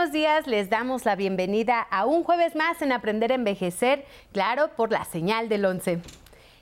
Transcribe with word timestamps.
buenos 0.00 0.14
días, 0.14 0.46
les 0.46 0.70
damos 0.70 1.04
la 1.04 1.14
bienvenida 1.14 1.78
a 1.82 2.06
un 2.06 2.24
jueves 2.24 2.56
más 2.56 2.80
en 2.80 2.90
Aprender 2.90 3.32
a 3.32 3.34
Envejecer, 3.34 4.06
claro, 4.32 4.70
por 4.74 4.90
la 4.90 5.04
señal 5.04 5.50
del 5.50 5.66
11. 5.66 6.00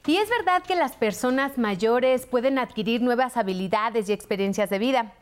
Y 0.06 0.16
es 0.16 0.28
verdad 0.28 0.64
que 0.64 0.74
las 0.74 0.96
personas 0.96 1.56
mayores 1.56 2.26
pueden 2.26 2.58
adquirir 2.58 3.00
nuevas 3.00 3.36
habilidades 3.36 4.08
y 4.08 4.12
experiencias 4.12 4.70
de 4.70 4.80
vida. 4.80 5.12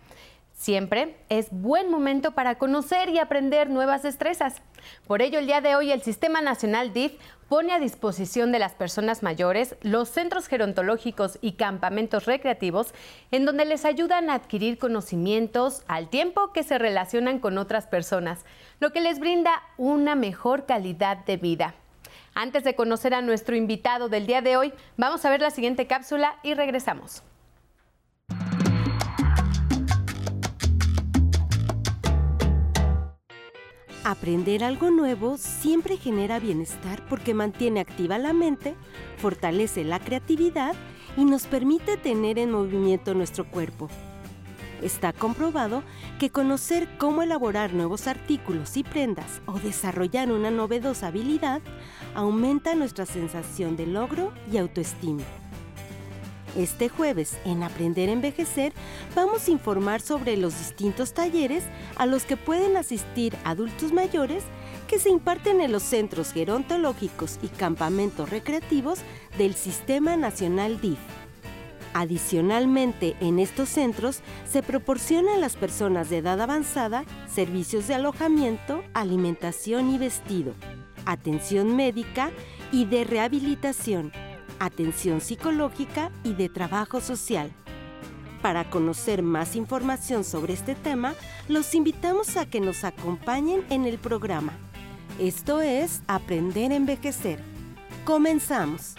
Siempre 0.57 1.19
es 1.29 1.49
buen 1.51 1.91
momento 1.91 2.33
para 2.33 2.57
conocer 2.57 3.11
y 3.11 3.19
aprender 3.19 3.69
nuevas 3.69 4.03
destrezas. 4.03 4.63
Por 5.07 5.21
ello, 5.21 5.39
el 5.39 5.47
día 5.47 5.61
de 5.61 5.77
hoy 5.77 5.93
el 5.93 6.01
Sistema 6.01 6.41
Nacional 6.41 6.95
DIF 6.95 7.13
pone 7.51 7.75
a 7.75 7.79
disposición 7.79 8.53
de 8.53 8.59
las 8.59 8.73
personas 8.73 9.23
mayores 9.23 9.77
los 9.83 10.09
centros 10.09 10.47
gerontológicos 10.49 11.39
y 11.43 11.53
campamentos 11.53 12.25
recreativos 12.25 12.95
en 13.33 13.45
donde 13.45 13.67
les 13.67 13.85
ayudan 13.85 14.31
a 14.31 14.35
adquirir 14.35 14.79
conocimientos 14.79 15.83
al 15.89 16.09
tiempo 16.09 16.55
que 16.55 16.63
se 16.63 16.79
relacionan 16.79 17.39
con 17.39 17.59
otras 17.59 17.87
personas, 17.87 18.47
lo 18.81 18.93
que 18.93 19.03
les 19.03 19.21
brinda 19.21 19.63
una 19.77 20.15
mejor 20.15 20.65
calidad 20.65 21.19
de 21.19 21.37
vida. 21.37 21.75
Antes 22.35 22.65
de 22.65 22.75
conocer 22.75 23.13
a 23.13 23.21
nuestro 23.21 23.57
invitado 23.57 24.09
del 24.09 24.27
día 24.27 24.41
de 24.41 24.57
hoy, 24.57 24.73
vamos 24.97 25.23
a 25.27 25.31
ver 25.31 25.43
la 25.43 25.51
siguiente 25.51 25.87
cápsula 25.87 26.39
y 26.43 26.55
regresamos. 26.55 27.23
Aprender 34.09 34.63
algo 34.63 34.93
nuevo 34.93 35.37
siempre 35.37 35.97
genera 35.97 36.39
bienestar 36.39 37.05
porque 37.09 37.35
mantiene 37.35 37.81
activa 37.81 38.19
la 38.19 38.33
mente, 38.33 38.77
fortalece 39.19 39.83
la 39.83 39.99
creatividad 39.99 40.77
y 41.17 41.25
nos 41.25 41.49
permite 41.49 41.97
tener 41.97 42.39
en 42.39 42.53
movimiento 42.53 43.15
nuestro 43.15 43.51
cuerpo. 43.51 43.89
Está 44.81 45.13
comprobado 45.13 45.83
que 46.21 46.31
conocer 46.31 46.89
cómo 46.99 47.25
elaborar 47.25 47.75
nuevos 47.75 48.07
artículos 48.07 48.77
y 48.77 48.85
prendas 48.85 49.43
o 49.45 49.59
desarrollar 49.59 50.31
una 50.31 50.53
novedosa 50.53 51.09
habilidad 51.09 51.61
aumenta 52.15 52.77
nuestra 52.77 53.07
sensación 53.07 53.77
de 53.77 53.89
logro 53.89 54.33
y 54.53 54.59
autoestima. 54.59 55.25
Este 56.57 56.89
jueves, 56.89 57.37
en 57.45 57.63
Aprender 57.63 58.09
a 58.09 58.13
Envejecer, 58.13 58.73
vamos 59.15 59.47
a 59.47 59.51
informar 59.51 60.01
sobre 60.01 60.39
los 60.39 60.59
distintos 60.59 61.13
talleres 61.13 61.65
a 61.97 62.07
los 62.07 62.25
que 62.25 62.39
pueden 62.39 62.79
asistir 62.79 63.37
adultos 63.45 63.93
mayores 63.93 64.43
que 64.89 64.99
se 64.99 65.11
imparten 65.11 65.61
en 65.61 65.71
los 65.71 65.83
centros 65.83 66.33
gerontológicos 66.33 67.39
y 67.43 67.49
campamentos 67.49 68.31
recreativos 68.31 69.01
del 69.37 69.55
Sistema 69.55 70.17
Nacional 70.17 70.81
DIF. 70.81 70.99
Adicionalmente, 71.93 73.17
en 73.21 73.39
estos 73.39 73.69
centros 73.69 74.21
se 74.51 74.63
proporciona 74.63 75.35
a 75.35 75.39
las 75.39 75.57
personas 75.57 76.09
de 76.09 76.19
edad 76.19 76.41
avanzada 76.41 77.05
servicios 77.31 77.87
de 77.87 77.97
alojamiento, 77.97 78.83
alimentación 78.95 79.91
y 79.91 79.99
vestido, 79.99 80.55
atención 81.05 81.77
médica 81.77 82.31
y 82.73 82.87
de 82.87 83.05
rehabilitación 83.05 84.11
atención 84.59 85.21
psicológica 85.21 86.11
y 86.25 86.35
de 86.35 86.49
trabajo 86.49 87.01
social. 87.01 87.53
Para 88.43 88.69
conocer 88.71 89.23
más 89.23 89.57
información 89.57 90.23
sobre 90.23 90.53
este 90.53 90.75
tema, 90.75 91.15
los 91.49 91.75
invitamos 91.75 92.37
a 92.37 92.47
que 92.47 92.61
nos 92.61 92.85
acompañen 92.85 93.65
en 93.71 93.87
el 93.87 93.99
programa. 93.99 94.53
Esto 95.19 95.61
es 95.61 96.03
Aprender 96.07 96.73
a 96.73 96.77
Envejecer. 96.77 97.41
Comenzamos. 98.05 98.95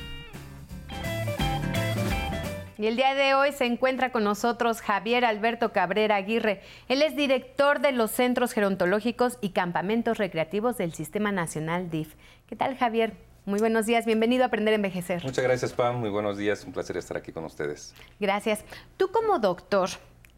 Y 2.79 2.85
el 2.85 2.95
día 2.95 3.16
de 3.16 3.34
hoy 3.34 3.53
se 3.53 3.66
encuentra 3.66 4.12
con 4.12 4.24
nosotros 4.24 4.81
Javier 4.81 5.25
Alberto 5.25 5.72
Cabrera 5.72 6.16
Aguirre. 6.16 6.62
Él 6.88 7.01
es 7.01 7.16
director 7.16 7.79
de 7.79 7.91
los 7.91 8.12
Centros 8.12 8.53
Gerontológicos 8.53 9.39
y 9.41 9.50
Campamentos 9.50 10.19
Recreativos 10.19 10.78
del 10.78 10.94
Sistema 10.94 11.31
Nacional 11.31 11.89
DIF. 11.89 12.13
¿Qué 12.45 12.56
tal, 12.56 12.78
Javier? 12.78 13.26
Muy 13.47 13.62
buenos 13.62 13.85
días, 13.85 14.06
bienvenido 14.06 14.44
a 14.44 14.47
Aprender 14.47 14.74
a 14.74 14.75
Envejecer. 14.75 15.24
Muchas 15.24 15.41
gracias, 15.41 15.72
Pam. 15.72 16.02
Muy 16.02 16.09
buenos 16.09 16.38
días, 16.38 16.66
un 16.66 16.74
placer 16.74 16.97
estar 16.97 17.16
aquí 17.16 17.31
con 17.31 17.46
ustedes. 17.46 17.96
Gracias. 18.19 18.66
Tú 18.97 19.09
como 19.09 19.40
doctor, 19.40 19.88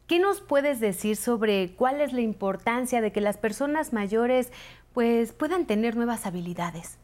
¿qué 0.06 0.20
nos 0.20 0.42
puedes 0.42 0.80
decir 0.80 1.16
sobre 1.16 1.72
cuál 1.72 2.02
es 2.02 2.14
la 2.14 2.22
importancia 2.22 3.02
de 3.02 3.12
que 3.12 3.20
las 3.20 3.36
personas 3.38 3.94
mayores 3.94 4.52
pues 4.94 5.34
puedan 5.34 5.66
tener 5.66 5.96
nuevas 5.96 6.28
habilidades? 6.28 7.00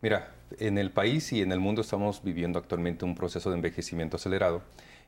Mira, 0.00 0.30
en 0.58 0.78
el 0.78 0.90
país 0.90 1.30
y 1.34 1.42
en 1.42 1.52
el 1.52 1.60
mundo 1.60 1.82
estamos 1.82 2.24
viviendo 2.24 2.58
actualmente 2.58 3.04
un 3.04 3.14
proceso 3.14 3.50
de 3.50 3.56
envejecimiento 3.56 4.16
acelerado 4.16 4.62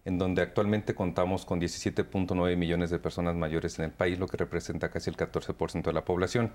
en 0.04 0.18
donde 0.18 0.42
actualmente 0.42 0.94
contamos 0.94 1.46
con 1.46 1.58
17.9 1.58 2.54
millones 2.58 2.90
de 2.90 2.98
personas 2.98 3.34
mayores 3.34 3.78
en 3.78 3.86
el 3.86 3.92
país, 3.92 4.18
lo 4.18 4.28
que 4.28 4.36
representa 4.36 4.90
casi 4.90 5.08
el 5.08 5.16
14% 5.16 5.84
de 5.84 5.92
la 5.94 6.04
población. 6.04 6.52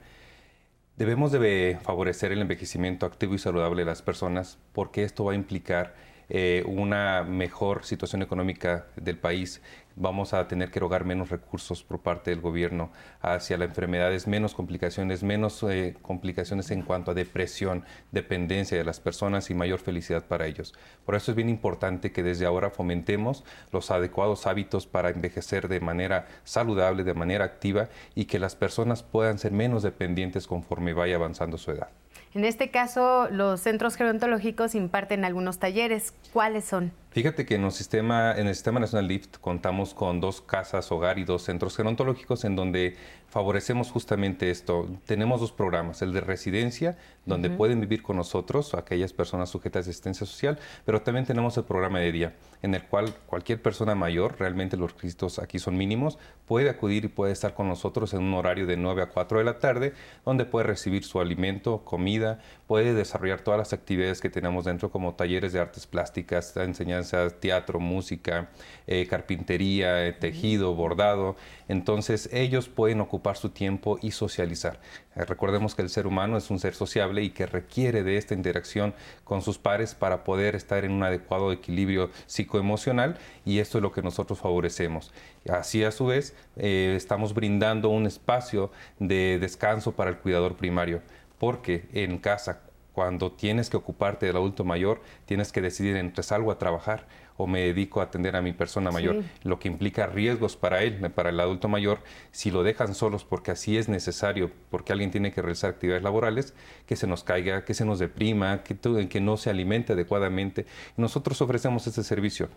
Debemos 1.00 1.32
de 1.32 1.78
favorecer 1.82 2.34
el 2.34 2.42
envejecimiento 2.42 3.06
activo 3.06 3.34
y 3.34 3.38
saludable 3.38 3.84
de 3.84 3.86
las 3.86 4.02
personas 4.02 4.58
porque 4.74 5.06
esto 5.06 5.24
va 5.24 5.32
a 5.32 5.36
implicar 5.36 5.96
eh, 6.28 6.62
una 6.68 7.24
mejor 7.24 7.86
situación 7.86 8.22
económica 8.22 8.86
del 8.98 9.18
país, 9.18 9.62
vamos 10.00 10.34
a 10.34 10.48
tener 10.48 10.72
que 10.72 10.80
erogar 10.80 11.06
menos 11.06 11.30
recursos 11.30 11.84
por 11.84 12.00
parte 12.00 12.32
del 12.32 12.42
gobierno 12.42 12.92
hacia 13.22 13.58
las 13.58 13.70
enfermedades, 13.70 14.28
menos 14.28 14.56
complicaciones, 14.56 15.24
menos 15.24 15.62
eh, 15.64 15.96
complicaciones 16.02 16.72
en 16.72 16.82
cuanto 16.82 17.12
a 17.12 17.14
depresión, 17.14 17.84
dependencia 18.12 18.78
de 18.78 18.86
las 18.86 19.00
personas 19.00 19.50
y 19.50 19.54
mayor 19.54 19.80
felicidad 19.80 20.26
para 20.26 20.48
ellos. 20.48 20.74
Por 21.06 21.16
eso 21.16 21.32
es 21.32 21.36
bien 21.36 21.50
importante 21.50 22.12
que 22.12 22.24
desde 22.24 22.46
ahora 22.46 22.70
fomentemos 22.70 23.44
los 23.72 23.92
adecuados 23.92 24.48
hábitos 24.48 24.88
para 24.88 25.10
envejecer 25.10 25.68
de 25.68 25.82
manera 25.82 26.28
saludable, 26.46 27.04
de 27.04 27.14
manera 27.14 27.46
activa 27.46 27.90
y 28.16 28.26
que 28.26 28.40
las 28.40 28.56
personas 28.56 29.04
puedan 29.04 29.38
ser 29.38 29.52
menos 29.52 29.84
dependientes 29.84 30.48
conforme 30.48 30.94
vaya 30.94 31.18
avanzando 31.18 31.58
su 31.58 31.72
edad. 31.72 31.90
En 32.36 32.46
este 32.46 32.70
caso, 32.70 33.28
los 33.32 33.60
centros 33.62 33.96
gerontológicos 33.96 34.76
imparten 34.76 35.26
algunos 35.26 35.58
talleres. 35.58 36.14
¿Cuáles 36.32 36.64
son? 36.66 36.92
Fíjate 37.10 37.44
que 37.48 37.56
en 37.56 37.64
el 37.64 37.72
sistema, 37.72 38.34
en 38.38 38.48
el 38.48 38.54
sistema 38.54 38.80
nacional 38.80 39.08
LIFT 39.08 39.38
contamos 39.38 39.96
con 39.96 40.22
dos 40.22 40.42
casas 40.42 40.92
hogar 40.92 41.18
y 41.18 41.24
dos 41.24 41.42
centros 41.42 41.76
gerontológicos 41.76 42.46
en 42.46 42.56
donde 42.56 42.96
favorecemos 43.30 43.92
justamente 43.92 44.50
esto. 44.50 44.88
Tenemos 45.06 45.40
dos 45.40 45.52
programas, 45.52 46.02
el 46.02 46.14
de 46.14 46.22
residencia, 46.22 46.98
donde 47.26 47.50
pueden 47.52 47.80
vivir 47.80 48.02
con 48.02 48.18
nosotros 48.18 48.74
aquellas 48.74 49.14
personas 49.14 49.50
sujetas 49.50 49.86
a 49.86 49.90
asistencia 49.92 50.26
social, 50.26 50.58
pero 50.84 51.04
también 51.04 51.26
tenemos 51.26 51.56
el 51.58 51.64
programa 51.64 52.00
de 52.00 52.12
día, 52.12 52.34
en 52.64 52.74
el 52.74 52.84
cual 52.84 53.14
cualquier 53.28 53.62
persona 53.62 53.94
mayor, 53.94 54.38
realmente 54.40 54.78
los 54.78 54.94
requisitos 54.94 55.38
aquí 55.38 55.60
son 55.60 55.78
mínimos, 55.78 56.18
puede 56.48 56.70
acudir 56.72 57.06
y 57.06 57.08
puede 57.08 57.32
estar 57.32 57.54
con 57.54 57.68
nosotros 57.68 58.14
en 58.16 58.24
un 58.24 58.34
horario 58.34 58.66
de 58.66 58.78
9 58.78 59.04
a 59.04 59.10
4 59.10 59.38
de 59.38 59.44
la 59.46 59.60
tarde, 59.60 59.94
donde 60.26 60.46
puede 60.46 60.66
recibir 60.66 61.04
su 61.04 61.20
alimento, 61.20 61.86
comida, 61.86 62.40
puede 62.66 62.96
desarrollar 62.96 63.42
todas 63.42 63.60
las 63.60 63.74
actividades 63.74 64.22
que 64.22 64.30
tenemos 64.32 64.66
dentro, 64.66 64.90
como 64.90 65.14
talleres 65.14 65.54
de 65.54 65.60
artes 65.60 65.86
plásticas, 65.86 66.58
enseñanza, 66.58 67.30
teatro, 67.30 67.80
música, 67.80 68.50
eh, 68.88 69.06
carpintería, 69.08 70.08
eh, 70.08 70.14
tejido, 70.14 70.74
bordado. 70.74 71.36
Entonces 71.68 72.30
ellos 72.34 72.70
pueden 72.70 73.02
ocupar 73.02 73.19
su 73.38 73.50
tiempo 73.50 73.98
y 74.02 74.12
socializar. 74.12 74.80
Eh, 75.16 75.26
recordemos 75.26 75.76
que 75.76 75.82
el 75.82 75.90
ser 75.90 76.08
humano 76.08 76.38
es 76.38 76.50
un 76.50 76.60
ser 76.60 76.74
sociable 76.74 77.24
y 77.24 77.30
que 77.32 77.46
requiere 77.46 78.04
de 78.04 78.18
esta 78.18 78.34
interacción 78.34 78.94
con 79.24 79.42
sus 79.42 79.58
pares 79.58 79.96
para 79.96 80.24
poder 80.24 80.56
estar 80.56 80.86
en 80.86 80.92
un 80.92 81.04
adecuado 81.04 81.52
equilibrio 81.52 82.10
psicoemocional 82.26 83.18
y 83.46 83.60
esto 83.60 83.78
es 83.78 83.82
lo 83.82 83.92
que 83.92 84.02
nosotros 84.02 84.40
favorecemos. 84.40 85.12
Así 85.50 85.84
a 85.84 85.92
su 85.92 86.08
vez 86.08 86.36
eh, 86.56 86.94
estamos 86.96 87.34
brindando 87.34 87.90
un 87.90 88.06
espacio 88.06 88.72
de 89.00 89.38
descanso 89.40 89.94
para 89.94 90.10
el 90.10 90.18
cuidador 90.18 90.56
primario 90.56 91.02
porque 91.38 91.88
en 91.94 92.18
casa 92.18 92.62
cuando 92.94 93.32
tienes 93.32 93.70
que 93.70 93.78
ocuparte 93.78 94.26
del 94.26 94.36
adulto 94.36 94.64
mayor, 94.64 95.02
tienes 95.26 95.52
que 95.52 95.62
decidir 95.62 95.96
entre 95.96 96.24
salgo 96.24 96.52
a 96.52 96.58
trabajar 96.58 97.08
o 97.38 97.48
me 97.48 97.62
dedico 97.62 98.02
a 98.02 98.04
atender 98.04 98.36
a 98.36 98.42
mi 98.42 98.52
persona 98.52 98.92
mayor, 98.92 99.24
lo 99.44 99.60
que 99.60 99.70
implica 99.70 100.08
riesgos 100.08 100.58
para 100.58 100.84
él, 100.84 101.10
para 101.12 101.30
el 101.30 101.40
adulto 101.40 101.70
mayor, 101.70 102.00
si 102.32 102.52
lo 102.52 102.64
dejan 102.64 102.94
solos 102.94 103.24
porque 103.24 103.52
así 103.52 103.78
es 103.78 103.88
necesario, 103.88 104.52
porque 104.70 104.92
alguien 104.92 105.10
tiene 105.10 105.32
que 105.32 105.42
realizar 105.42 105.70
actividades 105.70 106.04
laborales, 106.04 106.54
que 106.86 106.98
se 106.98 107.08
nos 107.08 107.24
caiga, 107.24 107.64
que 107.64 107.74
se 107.74 107.86
nos 107.86 107.98
deprima, 107.98 108.62
que, 108.64 108.78
que 109.08 109.22
no 109.22 109.38
se 109.38 109.50
alimente 109.50 109.94
adecuadamente. 109.94 110.66
Nosotros 110.98 111.42
ofrecemos 111.42 111.88
ese 111.88 112.04
servicio 112.04 112.50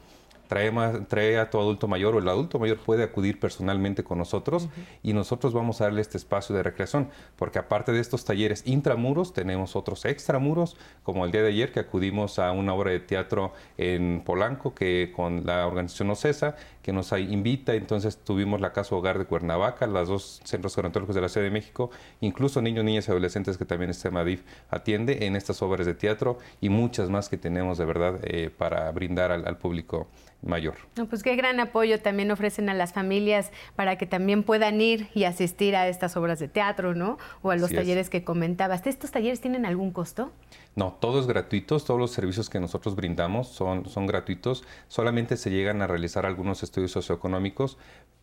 trae, 1.08 1.38
a 1.38 1.50
tu 1.50 1.58
adulto 1.58 1.88
mayor 1.88 2.14
o 2.14 2.18
el 2.18 2.28
adulto 2.28 2.58
mayor 2.58 2.78
puede 2.78 3.02
acudir 3.02 3.40
personalmente 3.40 4.04
con 4.04 4.18
nosotros 4.18 4.68
y 5.02 5.12
nosotros 5.12 5.52
vamos 5.52 5.80
a 5.80 5.84
darle 5.84 6.00
este 6.00 6.18
espacio 6.18 6.54
de 6.54 6.62
recreación, 6.62 7.08
porque 7.36 7.58
aparte 7.58 7.92
de 7.92 8.00
estos 8.00 8.24
talleres 8.24 8.62
intramuros, 8.66 9.32
tenemos 9.32 9.76
otros 9.76 10.04
extramuros, 10.04 10.76
como 11.02 11.24
el 11.24 11.32
día 11.32 11.42
de 11.42 11.48
ayer 11.48 11.72
que 11.72 11.80
acudimos 11.80 12.38
a 12.38 12.52
una 12.52 12.74
obra 12.74 12.90
de 12.90 13.00
teatro 13.00 13.52
en 13.78 14.22
Polanco 14.24 14.74
que 14.74 15.12
con 15.14 15.46
la 15.46 15.66
organización 15.66 16.10
OCESA 16.10 16.56
que 16.82 16.92
nos 16.92 17.12
invita. 17.12 17.74
Entonces 17.74 18.18
tuvimos 18.18 18.60
la 18.60 18.72
Casa 18.72 18.94
Hogar 18.94 19.18
de 19.18 19.24
Cuernavaca, 19.24 19.86
los 19.86 20.08
dos 20.08 20.40
centros 20.44 20.74
gerontológicos 20.74 21.14
de 21.14 21.20
la 21.22 21.28
Ciudad 21.28 21.46
de 21.46 21.50
México, 21.50 21.90
incluso 22.20 22.60
niños, 22.60 22.84
niñas 22.84 23.08
y 23.08 23.10
adolescentes 23.10 23.56
que 23.56 23.64
también 23.64 23.90
este 23.90 24.10
MADIF 24.10 24.42
atiende 24.70 25.26
en 25.26 25.36
estas 25.36 25.62
obras 25.62 25.86
de 25.86 25.94
teatro 25.94 26.38
y 26.60 26.68
muchas 26.68 27.08
más 27.08 27.28
que 27.28 27.36
tenemos 27.36 27.78
de 27.78 27.84
verdad 27.84 28.20
eh, 28.22 28.50
para 28.56 28.90
brindar 28.90 29.32
al, 29.32 29.56
público 29.58 30.08
mayor. 30.42 30.74
No, 30.96 31.06
pues 31.06 31.22
qué 31.22 31.36
gran 31.36 31.60
apoyo 31.60 32.00
también 32.00 32.30
ofrecen 32.30 32.68
a 32.68 32.74
las 32.74 32.92
familias 32.92 33.50
para 33.76 33.96
que 33.96 34.06
también 34.06 34.42
puedan 34.42 34.80
ir 34.80 35.08
y 35.14 35.24
asistir 35.24 35.76
a 35.76 35.88
estas 35.88 36.16
obras 36.16 36.38
de 36.38 36.48
teatro, 36.48 36.94
¿no? 36.94 37.18
O 37.42 37.50
a 37.50 37.56
los 37.56 37.70
talleres 37.70 38.10
que 38.10 38.24
comentabas. 38.24 38.86
¿Estos 38.86 39.10
talleres 39.10 39.40
tienen 39.40 39.66
algún 39.66 39.92
costo? 39.92 40.32
No, 40.74 40.96
todo 41.00 41.20
es 41.20 41.26
gratuito, 41.26 41.78
todos 41.78 42.00
los 42.00 42.10
servicios 42.10 42.48
que 42.50 42.60
nosotros 42.60 42.96
brindamos 42.96 43.48
son, 43.48 43.86
son 43.86 44.06
gratuitos, 44.06 44.64
solamente 44.88 45.36
se 45.36 45.50
llegan 45.50 45.82
a 45.82 45.86
realizar 45.86 46.26
algunos 46.26 46.62
estudios 46.62 46.92
socioeconómicos 46.92 47.78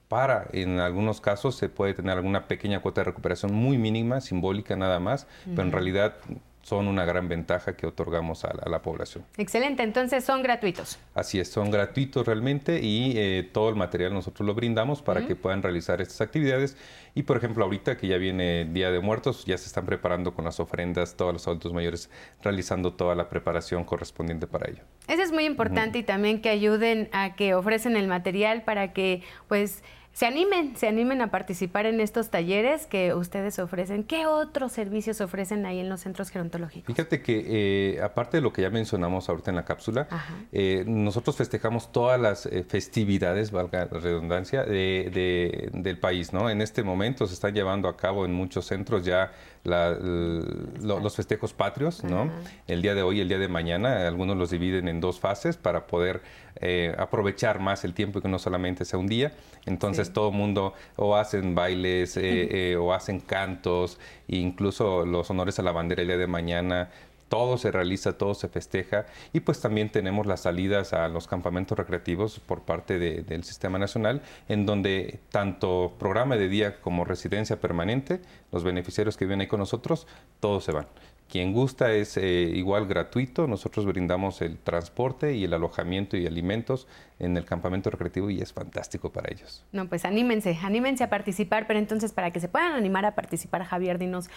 para, 0.07 0.47
en 0.53 0.79
algunos 0.79 1.21
casos, 1.21 1.55
se 1.55 1.69
puede 1.69 1.93
tener 1.93 2.17
alguna 2.17 2.47
pequeña 2.47 2.81
cuota 2.81 3.01
de 3.01 3.05
recuperación 3.05 3.53
muy 3.53 3.77
mínima, 3.77 4.21
simbólica 4.21 4.75
nada 4.75 4.99
más, 4.99 5.27
pero 5.45 5.61
en 5.61 5.71
realidad 5.71 6.15
son 6.61 6.87
una 6.87 7.05
gran 7.05 7.27
ventaja 7.27 7.75
que 7.75 7.87
otorgamos 7.87 8.45
a 8.45 8.53
la, 8.69 8.81
población. 8.81 9.25
Excelente, 9.37 9.83
entonces 9.83 10.23
son 10.23 10.43
gratuitos. 10.43 10.99
Así 11.15 11.39
es, 11.39 11.49
son 11.49 11.71
gratuitos 11.71 12.25
realmente 12.25 12.79
y 12.81 13.13
eh, 13.17 13.49
todo 13.51 13.69
el 13.69 13.75
material 13.75 14.13
nosotros 14.13 14.45
lo 14.45 14.53
brindamos 14.53 15.01
para 15.01 15.25
que 15.25 15.35
puedan 15.35 15.63
realizar 15.63 16.01
estas 16.01 16.21
actividades. 16.21 16.77
Y 17.15 17.23
por 17.23 17.37
ejemplo, 17.37 17.65
ahorita 17.65 17.97
que 17.97 18.07
ya 18.07 18.17
viene 18.17 18.61
el 18.61 18.73
Día 18.73 18.91
de 18.91 18.99
Muertos, 18.99 19.45
ya 19.45 19.57
se 19.57 19.65
están 19.65 19.85
preparando 19.85 20.33
con 20.33 20.45
las 20.45 20.59
ofrendas, 20.59 21.15
todos 21.15 21.33
los 21.33 21.47
adultos 21.47 21.73
mayores 21.73 22.09
realizando 22.41 22.93
toda 22.93 23.15
la 23.15 23.29
preparación 23.29 23.83
correspondiente 23.83 24.47
para 24.47 24.69
ello. 24.69 24.83
Eso 25.07 25.23
es 25.23 25.31
muy 25.31 25.45
importante 25.45 25.97
y 25.97 26.03
también 26.03 26.41
que 26.41 26.49
ayuden 26.49 27.09
a 27.11 27.35
que 27.35 27.55
ofrecen 27.55 27.97
el 27.97 28.07
material 28.07 28.61
para 28.63 28.93
que 28.93 29.23
pues 29.47 29.83
se 30.19 30.25
animen, 30.25 30.75
se 30.75 30.89
animen 30.89 31.21
a 31.21 31.31
participar 31.31 31.85
en 31.85 32.01
estos 32.01 32.29
talleres 32.29 32.87
que 32.87 33.13
ustedes 33.13 33.57
ofrecen. 33.57 34.03
¿Qué 34.03 34.25
otros 34.25 34.73
servicios 34.73 35.21
ofrecen 35.21 35.65
ahí 35.65 35.79
en 35.79 35.87
los 35.87 36.01
centros 36.01 36.29
gerontológicos? 36.29 36.93
Fíjate 36.93 37.21
que 37.21 37.45
eh, 37.47 38.01
aparte 38.01 38.35
de 38.35 38.41
lo 38.41 38.51
que 38.51 38.61
ya 38.61 38.69
mencionamos 38.69 39.29
ahorita 39.29 39.51
en 39.51 39.55
la 39.55 39.63
cápsula, 39.63 40.09
eh, 40.51 40.83
nosotros 40.85 41.37
festejamos 41.37 41.93
todas 41.93 42.19
las 42.19 42.47
eh, 42.47 42.65
festividades, 42.67 43.51
valga 43.51 43.87
la 43.89 43.97
redundancia, 44.01 44.63
del 44.65 45.97
país. 46.01 46.33
¿no? 46.33 46.49
En 46.49 46.61
este 46.61 46.83
momento 46.83 47.25
se 47.25 47.33
están 47.33 47.53
llevando 47.53 47.87
a 47.87 47.95
cabo 47.95 48.25
en 48.25 48.33
muchos 48.33 48.65
centros 48.65 49.05
ya 49.05 49.31
los 49.63 51.15
festejos 51.15 51.53
patrios, 51.53 52.03
¿no? 52.03 52.31
El 52.67 52.81
día 52.81 52.95
de 52.95 53.01
hoy 53.01 53.17
y 53.17 53.21
el 53.21 53.27
día 53.27 53.39
de 53.39 53.47
mañana, 53.47 54.07
algunos 54.07 54.37
los 54.37 54.49
dividen 54.51 54.87
en 54.87 55.01
dos 55.01 55.19
fases 55.19 55.57
para 55.57 55.87
poder 55.87 56.21
eh, 56.61 56.95
aprovechar 56.97 57.59
más 57.59 57.83
el 57.83 57.93
tiempo 57.93 58.19
y 58.19 58.21
que 58.21 58.27
no 58.27 58.39
solamente 58.39 58.85
sea 58.85 58.99
un 58.99 59.07
día. 59.07 59.33
Entonces 59.65 60.13
todo 60.13 60.29
el 60.29 60.35
mundo 60.35 60.73
o 60.95 61.15
hacen 61.15 61.55
bailes 61.55 62.17
eh, 62.17 62.71
eh, 62.71 62.75
o 62.77 62.93
hacen 62.93 63.19
cantos, 63.19 63.99
e 64.27 64.37
incluso 64.37 65.05
los 65.05 65.29
honores 65.29 65.59
a 65.59 65.61
la 65.61 65.71
bandera 65.71 66.01
el 66.01 66.07
día 66.07 66.17
de 66.17 66.27
mañana 66.27 66.89
todo 67.29 67.57
se 67.57 67.71
realiza, 67.71 68.17
todo 68.17 68.33
se 68.33 68.49
festeja 68.49 69.05
y 69.31 69.39
pues 69.39 69.61
también 69.61 69.89
tenemos 69.89 70.25
las 70.25 70.41
salidas 70.41 70.93
a 70.93 71.07
los 71.07 71.27
campamentos 71.27 71.77
recreativos 71.77 72.39
por 72.39 72.63
parte 72.63 72.99
del 72.99 73.43
Sistema 73.43 73.79
Nacional, 73.79 74.21
en 74.47 74.65
donde 74.65 75.19
tanto 75.31 75.93
programa 75.97 76.35
de 76.35 76.49
día 76.49 76.81
como 76.81 77.05
residencia 77.05 77.61
permanente, 77.61 78.19
los 78.51 78.63
beneficiarios 78.63 79.15
que 79.15 79.25
vienen 79.25 79.41
ahí 79.41 79.47
con 79.47 79.59
nosotros, 79.59 80.07
todos 80.39 80.63
se 80.63 80.71
van. 80.71 80.87
Quien 81.29 81.53
gusta 81.53 81.91
es 81.91 82.17
eh, 82.17 82.49
igual 82.55 82.87
gratuito, 82.87 83.45
nosotros 83.45 83.85
brindamos 83.85 84.41
el 84.41 84.57
transporte 84.57 85.35
y 85.35 85.43
el 85.43 85.53
alojamiento 85.53 86.17
y 86.17 86.25
alimentos 86.25 86.87
en 87.19 87.37
el 87.37 87.45
campamento 87.45 87.91
recreativo 87.91 88.31
y 88.31 88.41
es 88.41 88.51
fantástico 88.51 89.11
para 89.11 89.31
ellos. 89.31 89.63
No, 89.71 89.87
pues 89.87 90.05
anímense, 90.05 90.57
anímense 90.63 91.03
a 91.03 91.09
participar, 91.11 91.67
pero 91.67 91.77
entonces 91.77 92.13
para 92.13 92.31
que 92.31 92.39
se 92.39 92.47
puedan 92.47 92.73
animar 92.73 93.05
a 93.05 93.13
participar, 93.13 93.63
Javier, 93.63 93.99
dinos 93.99 94.27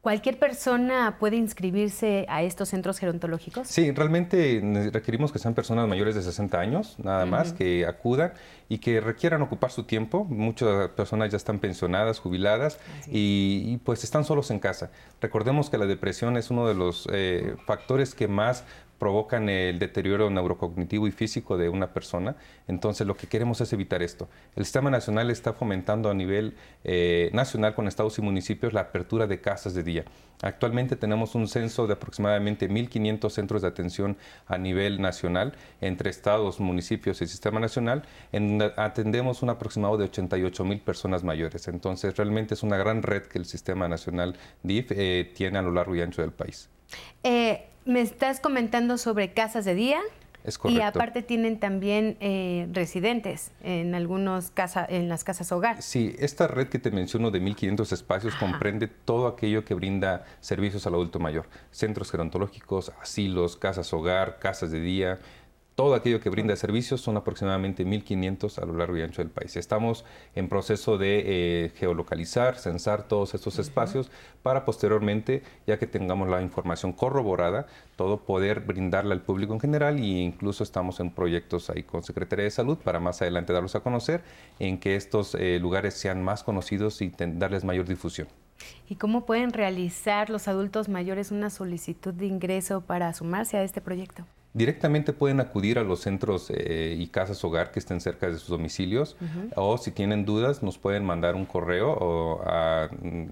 ¿Cualquier 0.00 0.38
persona 0.38 1.16
puede 1.20 1.36
inscribirse 1.36 2.24
a 2.30 2.42
estos 2.42 2.70
centros 2.70 2.98
gerontológicos? 2.98 3.68
Sí, 3.68 3.90
realmente 3.90 4.62
requerimos 4.94 5.30
que 5.30 5.38
sean 5.38 5.52
personas 5.52 5.86
mayores 5.88 6.14
de 6.14 6.22
60 6.22 6.58
años, 6.58 6.96
nada 6.98 7.26
más, 7.26 7.52
que 7.52 7.84
acudan 7.84 8.32
y 8.70 8.78
que 8.78 9.02
requieran 9.02 9.42
ocupar 9.42 9.70
su 9.70 9.84
tiempo. 9.84 10.24
Muchas 10.24 10.88
personas 10.90 11.30
ya 11.30 11.36
están 11.36 11.58
pensionadas, 11.58 12.18
jubiladas 12.18 12.78
y, 13.08 13.76
pues 13.84 14.02
están 14.02 14.24
solos 14.24 14.50
en 14.50 14.58
casa. 14.58 14.90
Recordemos 15.20 15.68
que 15.68 15.76
la 15.76 15.84
depresión 15.84 16.38
es 16.38 16.50
uno 16.50 16.66
de 16.66 16.74
los 16.74 17.06
eh, 17.12 17.56
factores 17.66 18.14
que 18.14 18.26
más 18.26 18.64
provocan 19.00 19.48
el 19.48 19.78
deterioro 19.80 20.30
neurocognitivo 20.30 21.08
y 21.08 21.10
físico 21.10 21.56
de 21.56 21.68
una 21.68 21.92
persona. 21.92 22.36
Entonces 22.68 23.06
lo 23.06 23.16
que 23.16 23.26
queremos 23.26 23.60
es 23.60 23.72
evitar 23.72 24.02
esto. 24.02 24.28
El 24.54 24.64
Sistema 24.64 24.90
Nacional 24.90 25.30
está 25.30 25.54
fomentando 25.54 26.10
a 26.10 26.14
nivel 26.14 26.54
eh, 26.84 27.30
nacional 27.32 27.74
con 27.74 27.88
estados 27.88 28.18
y 28.18 28.22
municipios 28.22 28.72
la 28.72 28.82
apertura 28.82 29.26
de 29.26 29.40
casas 29.40 29.74
de 29.74 29.82
día. 29.82 30.04
Actualmente 30.42 30.96
tenemos 30.96 31.34
un 31.34 31.48
censo 31.48 31.86
de 31.86 31.94
aproximadamente 31.94 32.68
1.500 32.68 33.30
centros 33.30 33.62
de 33.62 33.68
atención 33.68 34.16
a 34.46 34.58
nivel 34.58 35.00
nacional 35.00 35.54
entre 35.80 36.10
estados, 36.10 36.60
municipios 36.60 37.20
y 37.22 37.26
sistema 37.26 37.60
nacional, 37.60 38.04
atendemos 38.76 39.42
un 39.42 39.50
aproximado 39.50 39.96
de 39.96 40.04
88 40.04 40.64
mil 40.64 40.80
personas 40.80 41.24
mayores. 41.24 41.68
Entonces 41.68 42.16
realmente 42.16 42.54
es 42.54 42.62
una 42.62 42.76
gran 42.76 43.02
red 43.02 43.22
que 43.22 43.38
el 43.38 43.46
Sistema 43.46 43.88
Nacional 43.88 44.36
DIF 44.62 44.92
eh, 44.92 45.30
tiene 45.34 45.58
a 45.58 45.62
lo 45.62 45.72
largo 45.72 45.94
y 45.94 46.00
ancho 46.00 46.22
del 46.22 46.32
país. 46.32 46.68
Eh, 47.22 47.66
me 47.84 48.00
estás 48.00 48.40
comentando 48.40 48.98
sobre 48.98 49.32
casas 49.32 49.64
de 49.64 49.74
día. 49.74 50.00
Es 50.42 50.56
correcto. 50.56 50.80
Y 50.80 50.82
aparte 50.82 51.22
tienen 51.22 51.60
también 51.60 52.16
eh, 52.20 52.66
residentes 52.72 53.50
en 53.62 53.94
algunos 53.94 54.50
casa, 54.50 54.86
en 54.88 55.08
las 55.08 55.22
casas 55.22 55.52
hogar. 55.52 55.82
Sí, 55.82 56.16
esta 56.18 56.46
red 56.46 56.68
que 56.68 56.78
te 56.78 56.90
menciono 56.90 57.30
de 57.30 57.42
1.500 57.42 57.92
espacios 57.92 58.34
comprende 58.36 58.86
todo 58.86 59.26
aquello 59.26 59.66
que 59.66 59.74
brinda 59.74 60.24
servicios 60.40 60.86
al 60.86 60.94
adulto 60.94 61.18
mayor. 61.18 61.46
Centros 61.70 62.10
gerontológicos, 62.10 62.90
asilos, 63.02 63.56
casas 63.56 63.92
hogar, 63.92 64.38
casas 64.38 64.70
de 64.70 64.80
día, 64.80 65.18
todo 65.80 65.94
aquello 65.94 66.20
que 66.20 66.28
brinda 66.28 66.54
servicios 66.56 67.00
son 67.00 67.16
aproximadamente 67.16 67.86
1.500 67.86 68.58
a 68.62 68.66
lo 68.66 68.74
largo 68.74 68.98
y 68.98 69.00
ancho 69.00 69.22
del 69.22 69.30
país. 69.30 69.56
Estamos 69.56 70.04
en 70.34 70.46
proceso 70.50 70.98
de 70.98 71.22
eh, 71.24 71.72
geolocalizar, 71.74 72.58
censar 72.58 73.08
todos 73.08 73.32
estos 73.32 73.58
espacios 73.58 74.10
para 74.42 74.66
posteriormente, 74.66 75.42
ya 75.66 75.78
que 75.78 75.86
tengamos 75.86 76.28
la 76.28 76.42
información 76.42 76.92
corroborada, 76.92 77.66
todo 77.96 78.18
poder 78.18 78.60
brindarla 78.60 79.14
al 79.14 79.22
público 79.22 79.54
en 79.54 79.60
general 79.60 79.96
e 79.96 80.02
incluso 80.02 80.64
estamos 80.64 81.00
en 81.00 81.12
proyectos 81.12 81.70
ahí 81.70 81.82
con 81.82 82.02
Secretaría 82.02 82.44
de 82.44 82.50
Salud 82.50 82.76
para 82.76 83.00
más 83.00 83.22
adelante 83.22 83.54
darlos 83.54 83.74
a 83.74 83.80
conocer, 83.80 84.20
en 84.58 84.78
que 84.78 84.96
estos 84.96 85.34
eh, 85.34 85.58
lugares 85.62 85.94
sean 85.94 86.22
más 86.22 86.44
conocidos 86.44 87.00
y 87.00 87.10
darles 87.16 87.64
mayor 87.64 87.86
difusión. 87.86 88.28
¿Y 88.86 88.96
cómo 88.96 89.24
pueden 89.24 89.54
realizar 89.54 90.28
los 90.28 90.46
adultos 90.46 90.90
mayores 90.90 91.30
una 91.30 91.48
solicitud 91.48 92.12
de 92.12 92.26
ingreso 92.26 92.82
para 92.82 93.14
sumarse 93.14 93.56
a 93.56 93.62
este 93.62 93.80
proyecto? 93.80 94.26
Directamente 94.52 95.12
pueden 95.12 95.38
acudir 95.38 95.78
a 95.78 95.84
los 95.84 96.00
centros 96.00 96.50
eh, 96.50 96.96
y 96.98 97.06
casas 97.06 97.44
hogar 97.44 97.70
que 97.70 97.78
estén 97.78 98.00
cerca 98.00 98.28
de 98.28 98.36
sus 98.36 98.48
domicilios 98.48 99.16
o 99.54 99.78
si 99.78 99.92
tienen 99.92 100.24
dudas 100.24 100.64
nos 100.64 100.76
pueden 100.76 101.04
mandar 101.04 101.36
un 101.36 101.46
correo 101.46 101.92
o 101.92 102.42
a 102.44 102.88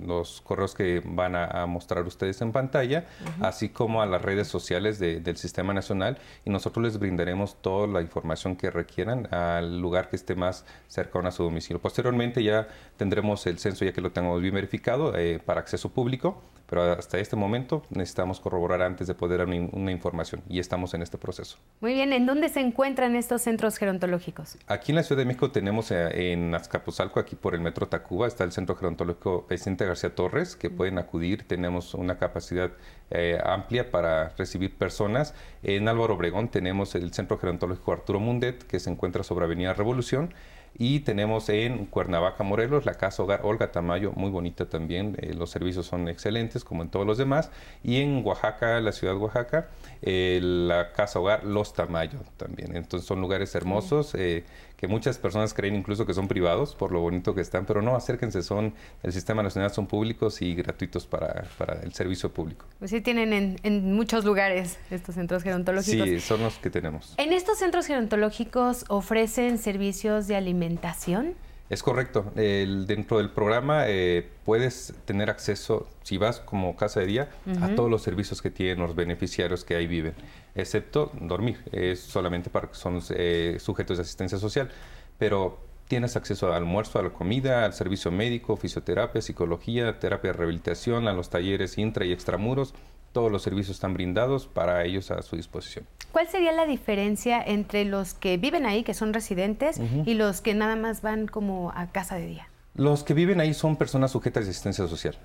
los 0.06 0.40
correos 0.42 0.76
que 0.76 1.02
van 1.04 1.34
a, 1.34 1.66
mostrar 1.66 2.06
ustedes 2.06 2.40
en 2.40 2.52
pantalla, 2.52 3.06
así 3.40 3.68
como 3.68 4.00
a 4.00 4.06
las 4.06 4.22
redes 4.22 4.46
sociales 4.46 5.00
del 5.00 5.36
Sistema 5.36 5.74
Nacional 5.74 6.18
y 6.44 6.50
nosotros 6.50 6.84
les 6.84 6.98
brindaremos 7.00 7.56
toda 7.60 7.88
la 7.88 8.00
información 8.00 8.54
que 8.54 8.70
requieran 8.70 9.26
al 9.34 9.80
lugar 9.80 10.10
que 10.10 10.16
esté 10.16 10.36
más 10.36 10.64
cercano 10.86 11.28
a 11.28 11.32
su 11.32 11.42
domicilio. 11.42 11.80
Posteriormente 11.80 12.44
ya 12.44 12.68
tendremos 12.96 13.44
el 13.48 13.58
censo 13.58 13.84
ya 13.84 13.92
que 13.92 14.00
lo 14.00 14.12
tenemos 14.12 14.40
bien 14.40 14.54
verificado 14.54 15.16
eh, 15.16 15.40
para 15.44 15.60
acceso 15.60 15.88
público 15.88 16.40
pero 16.68 16.82
hasta 16.92 17.18
este 17.18 17.34
momento 17.34 17.82
necesitamos 17.90 18.40
corroborar 18.40 18.82
antes 18.82 19.06
de 19.06 19.14
poder 19.14 19.38
dar 19.38 19.46
una, 19.46 19.90
información 19.92 20.42
y 20.48 20.58
estamos 20.58 20.92
en 20.94 21.02
este 21.02 21.16
proceso. 21.16 21.58
Muy 21.80 21.94
bien, 21.94 22.12
¿en 22.12 22.26
dónde 22.26 22.48
se 22.48 22.60
encuentran 22.60 23.16
estos 23.16 23.42
centros 23.42 23.78
gerontológicos? 23.78 24.58
Aquí 24.66 24.92
en 24.92 24.96
la 24.96 25.02
Ciudad 25.02 25.20
de 25.20 25.26
México 25.26 25.50
tenemos 25.50 25.90
eh, 25.90 26.32
en 26.32 26.54
Azcapotzalco, 26.54 27.20
aquí 27.20 27.36
por 27.36 27.54
el 27.54 27.60
Metro 27.60 27.88
Tacuba, 27.88 28.26
está 28.26 28.44
el 28.44 28.52
Centro 28.52 28.76
Gerontológico 28.76 29.46
Vicente 29.48 29.86
García 29.86 30.14
Torres, 30.14 30.56
que 30.56 30.68
pueden 30.68 30.98
acudir, 30.98 31.46
tenemos 31.46 31.94
una 31.94 32.18
capacidad 32.18 32.70
eh, 33.10 33.38
amplia 33.42 33.90
para 33.90 34.30
recibir 34.30 34.76
personas. 34.76 35.34
En 35.62 35.88
Álvaro 35.88 36.14
Obregón 36.14 36.48
tenemos 36.48 36.94
el 36.94 37.12
Centro 37.14 37.38
Gerontológico 37.38 37.92
Arturo 37.92 38.20
Mundet, 38.20 38.64
que 38.64 38.78
se 38.78 38.90
encuentra 38.90 39.22
sobre 39.22 39.46
Avenida 39.46 39.72
Revolución. 39.72 40.34
Y 40.78 41.00
tenemos 41.00 41.48
en 41.48 41.86
Cuernavaca, 41.86 42.44
Morelos, 42.44 42.86
la 42.86 42.94
Casa 42.94 43.24
Hogar 43.24 43.40
Olga 43.42 43.72
Tamayo, 43.72 44.12
muy 44.12 44.30
bonita 44.30 44.68
también. 44.68 45.16
Eh, 45.18 45.34
los 45.34 45.50
servicios 45.50 45.86
son 45.86 46.06
excelentes, 46.06 46.62
como 46.62 46.82
en 46.82 46.88
todos 46.88 47.04
los 47.04 47.18
demás. 47.18 47.50
Y 47.82 48.00
en 48.00 48.24
Oaxaca, 48.24 48.80
la 48.80 48.92
ciudad 48.92 49.14
de 49.14 49.18
Oaxaca, 49.18 49.68
eh, 50.02 50.38
la 50.40 50.92
Casa 50.92 51.18
Hogar 51.18 51.42
Los 51.44 51.74
Tamayo 51.74 52.20
también. 52.36 52.76
Entonces 52.76 53.08
son 53.08 53.20
lugares 53.20 53.54
hermosos 53.56 54.14
eh, 54.14 54.44
que 54.78 54.86
muchas 54.86 55.18
personas 55.18 55.52
creen 55.54 55.74
incluso 55.74 56.06
que 56.06 56.14
son 56.14 56.28
privados 56.28 56.76
por 56.76 56.92
lo 56.92 57.00
bonito 57.00 57.34
que 57.34 57.40
están, 57.40 57.66
pero 57.66 57.82
no, 57.82 57.96
acérquense, 57.96 58.42
son 58.42 58.72
el 59.02 59.12
Sistema 59.12 59.42
Nacional, 59.42 59.72
son 59.72 59.88
públicos 59.88 60.40
y 60.40 60.54
gratuitos 60.54 61.04
para, 61.04 61.44
para 61.58 61.82
el 61.82 61.92
servicio 61.92 62.32
público. 62.32 62.64
Pues 62.78 62.92
sí, 62.92 63.00
tienen 63.00 63.32
en, 63.32 63.56
en, 63.64 63.92
muchos 63.92 64.24
lugares 64.24 64.78
estos 64.92 65.16
centros 65.16 65.42
gerontológicos. 65.42 66.08
Sí, 66.08 66.20
son 66.20 66.42
los 66.42 66.58
que 66.58 66.70
tenemos. 66.70 67.14
¿En 67.16 67.32
estos 67.32 67.58
centros 67.58 67.86
gerontológicos 67.86 68.84
ofrecen 68.88 69.58
servicios 69.58 70.28
de 70.28 70.36
alimentación? 70.36 71.34
Es 71.70 71.82
correcto. 71.82 72.32
El, 72.34 72.86
dentro 72.86 73.18
del 73.18 73.30
programa 73.30 73.84
eh, 73.88 74.26
puedes 74.44 74.94
tener 75.04 75.28
acceso, 75.28 75.86
si 76.02 76.16
vas 76.16 76.40
como 76.40 76.76
casa 76.76 77.00
de 77.00 77.06
día, 77.06 77.28
a 77.60 77.74
todos 77.74 77.90
los 77.90 78.02
servicios 78.02 78.40
que 78.40 78.50
tienen 78.50 78.78
los 78.78 78.94
beneficiarios 78.94 79.64
que 79.64 79.74
ahí 79.74 79.86
viven, 79.86 80.14
excepto 80.58 81.10
dormir. 81.20 81.58
Es 81.72 82.00
solamente 82.00 82.50
para 82.50 82.68
que 82.68 82.74
son 82.74 83.00
eh, 83.10 83.56
sujetos 83.60 83.96
de 83.96 84.02
asistencia 84.02 84.38
social. 84.38 84.70
Pero 85.18 85.58
tienes 85.88 86.16
acceso 86.16 86.46
al 86.46 86.52
almuerzo, 86.52 86.98
a 86.98 87.02
la 87.02 87.10
comida, 87.10 87.64
al 87.64 87.72
servicio 87.72 88.10
médico, 88.10 88.56
fisioterapia, 88.56 89.22
psicología, 89.22 89.98
terapia 89.98 90.32
de 90.32 90.38
rehabilitación, 90.38 91.08
a 91.08 91.12
los 91.12 91.30
talleres 91.30 91.78
intra 91.78 92.04
y 92.04 92.12
extramuros 92.12 92.74
todos 93.12 93.32
los 93.32 93.42
servicios 93.42 93.76
están 93.76 93.94
brindados 93.94 94.46
para 94.46 94.84
ellos 94.84 95.10
a 95.10 95.22
su 95.22 95.36
disposición. 95.36 95.86
¿Cuál 96.12 96.28
sería 96.28 96.52
la 96.52 96.66
diferencia 96.66 97.42
entre 97.42 97.84
los 97.84 98.14
que 98.14 98.36
viven 98.36 98.66
ahí, 98.66 98.82
que 98.82 98.94
son 98.94 99.12
residentes, 99.12 99.80
y 100.04 100.14
los 100.14 100.40
que 100.40 100.54
nada 100.54 100.76
más 100.76 101.02
van 101.02 101.26
como 101.26 101.70
a 101.74 101.86
casa 101.88 102.16
de 102.16 102.26
día? 102.26 102.47
Los 102.78 103.02
que 103.02 103.12
viven 103.12 103.40
ahí 103.40 103.54
son 103.54 103.74
personas 103.74 104.12
sujetas 104.12 104.44
de 104.44 104.52
asistencia 104.52 104.86
social. 104.86 105.16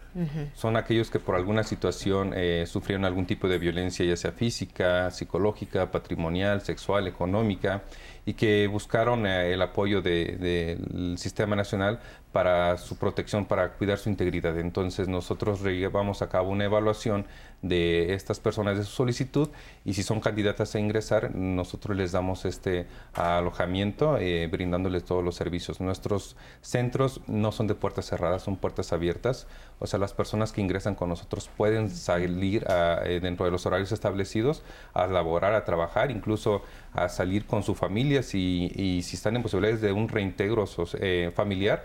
Son 0.55 0.75
aquellos 0.75 1.11
que 1.11 1.19
por 1.19 1.35
alguna 1.35 1.63
situación 1.63 2.33
eh, 2.35 2.65
sufrieron 2.65 3.05
algún 3.05 3.27
tipo 3.27 3.47
de 3.47 3.59
violencia, 3.59 4.03
ya 4.03 4.17
sea 4.17 4.31
física, 4.31 5.11
psicológica, 5.11 5.91
patrimonial, 5.91 6.61
sexual, 6.61 7.07
económica, 7.07 7.83
y 8.25 8.33
que 8.33 8.65
buscaron 8.65 9.27
eh, 9.27 9.53
el 9.53 9.61
apoyo 9.61 10.01
del 10.01 11.15
sistema 11.19 11.55
nacional 11.55 11.99
para 12.33 12.77
su 12.77 12.97
protección, 12.97 13.45
para 13.45 13.73
cuidar 13.73 13.99
su 13.99 14.09
integridad. 14.09 14.57
Entonces 14.59 15.07
nosotros 15.07 15.61
llevamos 15.61 16.21
a 16.21 16.29
cabo 16.29 16.49
una 16.49 16.65
evaluación 16.65 17.25
de 17.61 18.13
estas 18.13 18.41
personas 18.41 18.77
de 18.77 18.83
su 18.83 18.91
solicitud 18.91 19.49
y 19.85 19.93
si 19.93 20.03
son 20.03 20.19
candidatas 20.19 20.75
a 20.75 20.79
ingresar, 20.79 21.33
nosotros 21.33 21.95
les 21.95 22.11
damos 22.11 22.43
este 22.43 22.87
alojamiento 23.13 24.17
eh, 24.17 24.47
brindándoles 24.51 25.05
todos 25.05 25.23
los 25.23 25.35
servicios. 25.35 25.79
Nuestros 25.79 26.35
centros 26.61 27.21
no 27.27 27.53
son 27.53 27.67
de 27.67 27.75
puertas 27.75 28.07
cerradas, 28.07 28.43
son 28.43 28.57
puertas 28.57 28.91
abiertas. 28.91 29.47
O 29.79 29.87
sea, 29.87 29.97
las 29.99 30.13
personas 30.13 30.51
que 30.51 30.61
ingresan 30.61 30.95
con 30.95 31.09
nosotros 31.09 31.49
pueden 31.55 31.89
salir 31.89 32.65
eh, 32.67 33.19
dentro 33.21 33.45
de 33.45 33.51
los 33.51 33.65
horarios 33.65 33.91
establecidos 33.91 34.63
a 34.93 35.07
laborar, 35.07 35.53
a 35.53 35.63
trabajar, 35.63 36.11
incluso 36.11 36.63
a 36.93 37.09
salir 37.09 37.45
con 37.45 37.63
su 37.63 37.75
familia 37.75 38.23
si, 38.23 38.71
y 38.75 39.03
si 39.03 39.15
están 39.15 39.35
en 39.35 39.43
posibilidades 39.43 39.81
de 39.81 39.91
un 39.91 40.09
reintegro 40.09 40.65
eh, 40.99 41.31
familiar 41.33 41.83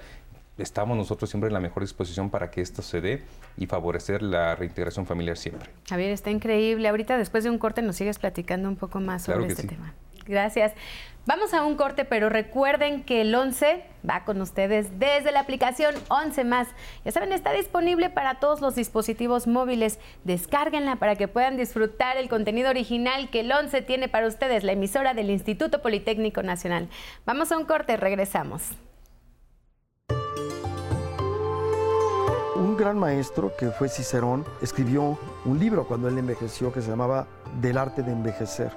estamos 0.59 0.97
nosotros 0.97 1.31
siempre 1.31 1.49
en 1.49 1.55
la 1.55 1.61
mejor 1.61 1.83
disposición 1.83 2.31
para 2.31 2.51
que 2.51 2.61
esto 2.61 2.83
se 2.83 3.01
dé 3.01 3.23
y 3.57 3.67
favorecer 3.67 4.23
la 4.23 4.55
reintegración 4.55 5.07
familiar 5.07 5.37
siempre. 5.37 5.71
Javier, 5.89 6.11
está 6.11 6.31
increíble. 6.31 6.89
Ahorita 6.89 7.17
después 7.17 7.45
de 7.45 7.51
un 7.51 7.59
corte 7.59 7.83
nos 7.83 7.97
sigues 7.97 8.19
platicando 8.19 8.69
un 8.69 8.77
poco 8.77 9.01
más 9.01 9.23
sobre 9.23 9.47
este 9.47 9.67
tema. 9.67 9.95
Gracias. 10.27 10.73
Vamos 11.29 11.53
a 11.53 11.63
un 11.63 11.77
corte, 11.77 12.05
pero 12.07 12.31
recuerden 12.31 13.03
que 13.03 13.21
el 13.21 13.35
11 13.35 13.83
va 14.09 14.25
con 14.25 14.41
ustedes 14.41 14.99
desde 14.99 15.31
la 15.31 15.41
aplicación 15.41 15.95
11 16.09 16.45
más. 16.45 16.69
Ya 17.05 17.13
saben, 17.13 17.33
está 17.33 17.53
disponible 17.53 18.09
para 18.09 18.37
todos 18.37 18.63
los 18.63 18.75
dispositivos 18.75 19.47
móviles. 19.47 19.99
Descárguenla 20.25 20.97
para 20.97 21.17
que 21.17 21.29
puedan 21.29 21.59
disfrutar 21.59 22.17
el 22.17 22.31
contenido 22.31 22.71
original 22.71 23.29
que 23.31 23.41
el 23.41 23.53
11 23.53 23.83
tiene 23.83 24.09
para 24.09 24.27
ustedes, 24.27 24.65
la 24.65 24.73
emisora 24.73 25.13
del 25.13 25.31
Instituto 25.31 25.83
Politécnico 25.83 26.43
Nacional. 26.43 26.89
Vamos 27.27 27.53
a 27.53 27.59
un 27.59 27.67
corte, 27.67 27.99
regresamos. 27.99 28.63
Gran 32.79 32.99
maestro 32.99 33.53
que 33.59 33.71
fue 33.71 33.89
Cicerón 33.91 34.47
escribió 34.63 35.19
un 35.45 35.59
libro 35.59 35.87
cuando 35.87 36.09
él 36.09 36.17
envejeció 36.17 36.73
que 36.73 36.81
se 36.81 36.89
llamaba 36.89 37.27
Del 37.61 37.77
arte 37.77 38.03
de 38.03 38.13
envejecer. 38.13 38.73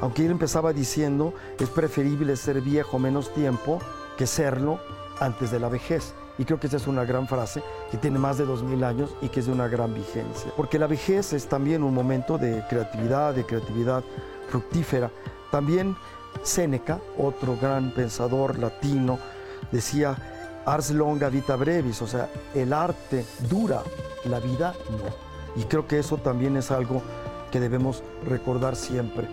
Aunque 0.00 0.24
él 0.24 0.30
empezaba 0.30 0.72
diciendo, 0.72 1.34
es 1.58 1.68
preferible 1.68 2.36
ser 2.36 2.60
viejo 2.60 2.98
menos 2.98 3.34
tiempo 3.34 3.80
que 4.16 4.26
serlo 4.26 4.78
antes 5.18 5.50
de 5.50 5.58
la 5.58 5.68
vejez. 5.68 6.14
Y 6.38 6.44
creo 6.44 6.60
que 6.60 6.68
esa 6.68 6.76
es 6.76 6.86
una 6.86 7.04
gran 7.04 7.26
frase 7.26 7.62
que 7.90 7.98
tiene 7.98 8.18
más 8.18 8.38
de 8.38 8.44
dos 8.44 8.62
mil 8.62 8.84
años 8.84 9.14
y 9.20 9.28
que 9.28 9.40
es 9.40 9.46
de 9.46 9.52
una 9.52 9.68
gran 9.68 9.92
vigencia. 9.92 10.52
Porque 10.56 10.78
la 10.78 10.86
vejez 10.86 11.32
es 11.32 11.46
también 11.46 11.82
un 11.82 11.94
momento 11.94 12.38
de 12.38 12.62
creatividad, 12.68 13.34
de 13.34 13.44
creatividad 13.44 14.04
fructífera. 14.48 15.10
También 15.50 15.96
Séneca, 16.42 17.00
otro 17.18 17.56
gran 17.60 17.90
pensador 17.90 18.58
latino, 18.58 19.18
decía, 19.72 20.29
ars 20.70 20.90
longa 20.90 21.28
vita 21.28 21.56
brevis, 21.56 22.00
o 22.00 22.06
sea, 22.06 22.28
el 22.54 22.72
arte 22.72 23.24
dura, 23.48 23.82
la 24.24 24.38
vida 24.38 24.74
no. 24.90 25.60
Y 25.60 25.64
creo 25.64 25.86
que 25.86 25.98
eso 25.98 26.16
también 26.18 26.56
es 26.56 26.70
algo 26.70 27.02
que 27.50 27.58
debemos 27.58 28.04
recordar 28.24 28.76
siempre. 28.76 29.26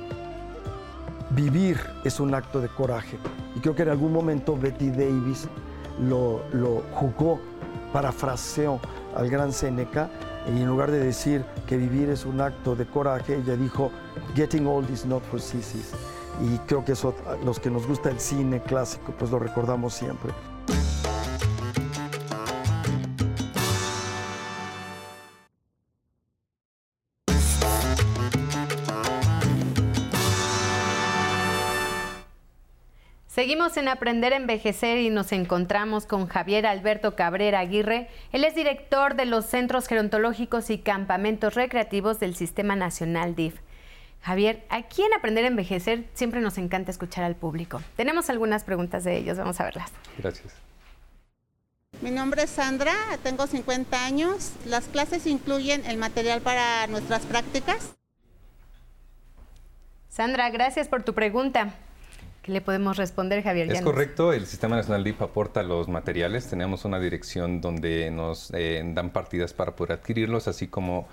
Vivir 1.30 1.80
es 2.04 2.20
un 2.20 2.34
acto 2.34 2.60
de 2.60 2.70
coraje. 2.70 3.20
Y 3.56 3.60
creo 3.60 3.76
que 3.76 3.84
en 3.84 3.90
algún 3.90 4.14
momento 4.14 4.58
Betty 4.58 4.90
Davis 4.90 5.48
lo, 6.00 6.42
lo 6.54 6.82
jugó, 6.94 7.40
parafraseó 7.94 8.80
al 9.16 9.30
gran 9.30 9.54
Seneca, 9.54 10.10
y 10.48 10.62
en 10.62 10.68
lugar 10.68 10.90
de 10.90 11.00
decir 11.00 11.44
que 11.68 11.78
vivir 11.78 12.10
es 12.10 12.26
un 12.26 12.42
acto 12.42 12.76
de 12.76 12.86
coraje, 12.86 13.36
ella 13.36 13.56
dijo, 13.56 13.92
Getting 14.34 14.66
old 14.66 14.90
is 14.90 15.06
not 15.06 15.22
for 15.24 15.40
sissies. 15.40 15.92
Y 16.42 16.58
creo 16.60 16.86
que 16.86 16.94
eso, 16.94 17.14
los 17.44 17.60
que 17.60 17.70
nos 17.70 17.86
gusta 17.86 18.10
el 18.10 18.20
cine 18.20 18.62
clásico, 18.62 19.14
pues 19.18 19.30
lo 19.30 19.40
recordamos 19.40 19.94
siempre. 19.94 20.32
Seguimos 33.68 33.84
en 33.84 33.90
Aprender 33.90 34.32
a 34.32 34.38
Envejecer 34.38 34.98
y 35.00 35.10
nos 35.10 35.34
encontramos 35.34 36.06
con 36.06 36.28
Javier 36.28 36.66
Alberto 36.66 37.18
Cabrera 37.18 37.60
Aguirre. 37.60 38.08
Él 38.32 38.46
es 38.46 38.56
director 38.56 39.16
de 39.16 39.26
los 39.26 39.46
Centros 39.46 39.88
Gerontológicos 39.88 40.70
y 40.70 40.78
Campamentos 40.78 41.54
Recreativos 41.54 42.18
del 42.22 42.34
Sistema 42.34 42.78
Nacional 42.78 43.36
DIF. 43.36 43.60
Javier, 44.22 44.66
aquí 44.70 45.02
en 45.02 45.14
Aprender 45.14 45.44
a 45.44 45.50
Envejecer 45.50 46.06
siempre 46.14 46.40
nos 46.40 46.58
encanta 46.58 46.92
escuchar 46.92 47.26
al 47.26 47.36
público. 47.36 47.82
Tenemos 47.98 48.30
algunas 48.30 48.64
preguntas 48.64 49.04
de 49.04 49.18
ellos, 49.18 49.38
vamos 49.38 49.60
a 49.60 49.66
verlas. 49.66 49.92
Gracias. 50.18 50.54
Mi 52.02 52.12
nombre 52.12 52.44
es 52.44 52.50
Sandra, 52.50 52.94
tengo 53.22 53.48
50 53.48 54.06
años. 54.06 54.54
Las 54.66 54.86
clases 54.86 55.28
incluyen 55.28 55.86
el 55.86 55.98
material 55.98 56.40
para 56.40 56.88
nuestras 56.88 57.26
prácticas. 57.26 57.98
Sandra, 60.08 60.50
gracias 60.52 60.88
por 60.88 61.04
tu 61.04 61.14
pregunta 61.14 61.74
le 62.48 62.62
podemos 62.62 62.98
responder, 62.98 63.44
Javier? 63.44 63.72
Es 63.72 63.82
correcto, 63.82 64.34
el 64.34 64.46
Sistema 64.46 64.76
Nacional 64.76 65.04
DIF 65.04 65.22
aporta 65.22 65.64
los 65.64 65.88
materiales. 65.88 66.48
Tenemos 66.48 66.86
una 66.86 67.00
dirección 67.00 67.62
donde 67.62 68.10
nos 68.12 68.52
eh, 68.54 68.82
dan 68.94 69.12
partidas 69.12 69.54
para 69.54 69.76
poder 69.76 70.00
adquirirlos, 70.00 70.48
así 70.48 70.68
como 70.68 71.08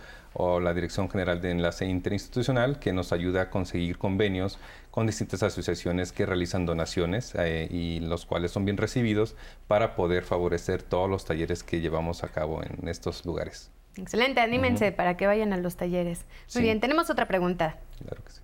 la 0.61 0.75
Dirección 0.75 1.09
General 1.09 1.41
de 1.41 1.53
Enlace 1.53 1.87
Interinstitucional, 1.87 2.79
que 2.81 2.93
nos 2.93 3.13
ayuda 3.13 3.43
a 3.43 3.51
conseguir 3.51 3.99
convenios 3.99 4.59
con 4.91 5.07
distintas 5.07 5.43
asociaciones 5.43 6.13
que 6.13 6.27
realizan 6.27 6.67
donaciones 6.67 7.35
eh, 7.37 7.69
y 7.71 8.01
los 8.01 8.27
cuales 8.27 8.51
son 8.51 8.65
bien 8.65 8.77
recibidos 8.77 9.37
para 9.69 9.95
poder 9.95 10.25
favorecer 10.25 10.83
todos 10.83 11.09
los 11.09 11.25
talleres 11.25 11.63
que 11.63 11.81
llevamos 11.81 12.25
a 12.25 12.29
cabo 12.29 12.63
en 12.63 12.89
estos 12.89 13.25
lugares. 13.25 13.71
Excelente, 13.97 14.41
anímense 14.41 14.91
para 14.91 15.17
que 15.17 15.27
vayan 15.27 15.53
a 15.53 15.57
los 15.57 15.77
talleres. 15.77 16.25
Muy 16.55 16.65
bien, 16.65 16.81
tenemos 16.81 17.11
otra 17.11 17.27
pregunta. 17.27 17.77
Claro 17.99 18.25
que 18.25 18.33
sí. 18.33 18.41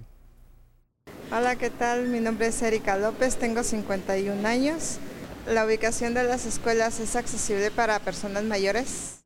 Hola, 1.32 1.56
¿qué 1.56 1.70
tal? 1.70 2.08
Mi 2.08 2.20
nombre 2.20 2.48
es 2.48 2.60
Erika 2.60 2.96
López, 2.96 3.36
tengo 3.36 3.62
51 3.62 4.48
años. 4.48 4.98
¿La 5.46 5.64
ubicación 5.64 6.12
de 6.14 6.24
las 6.24 6.44
escuelas 6.46 7.00
es 7.00 7.16
accesible 7.16 7.70
para 7.70 8.00
personas 8.00 8.44
mayores? 8.44 9.19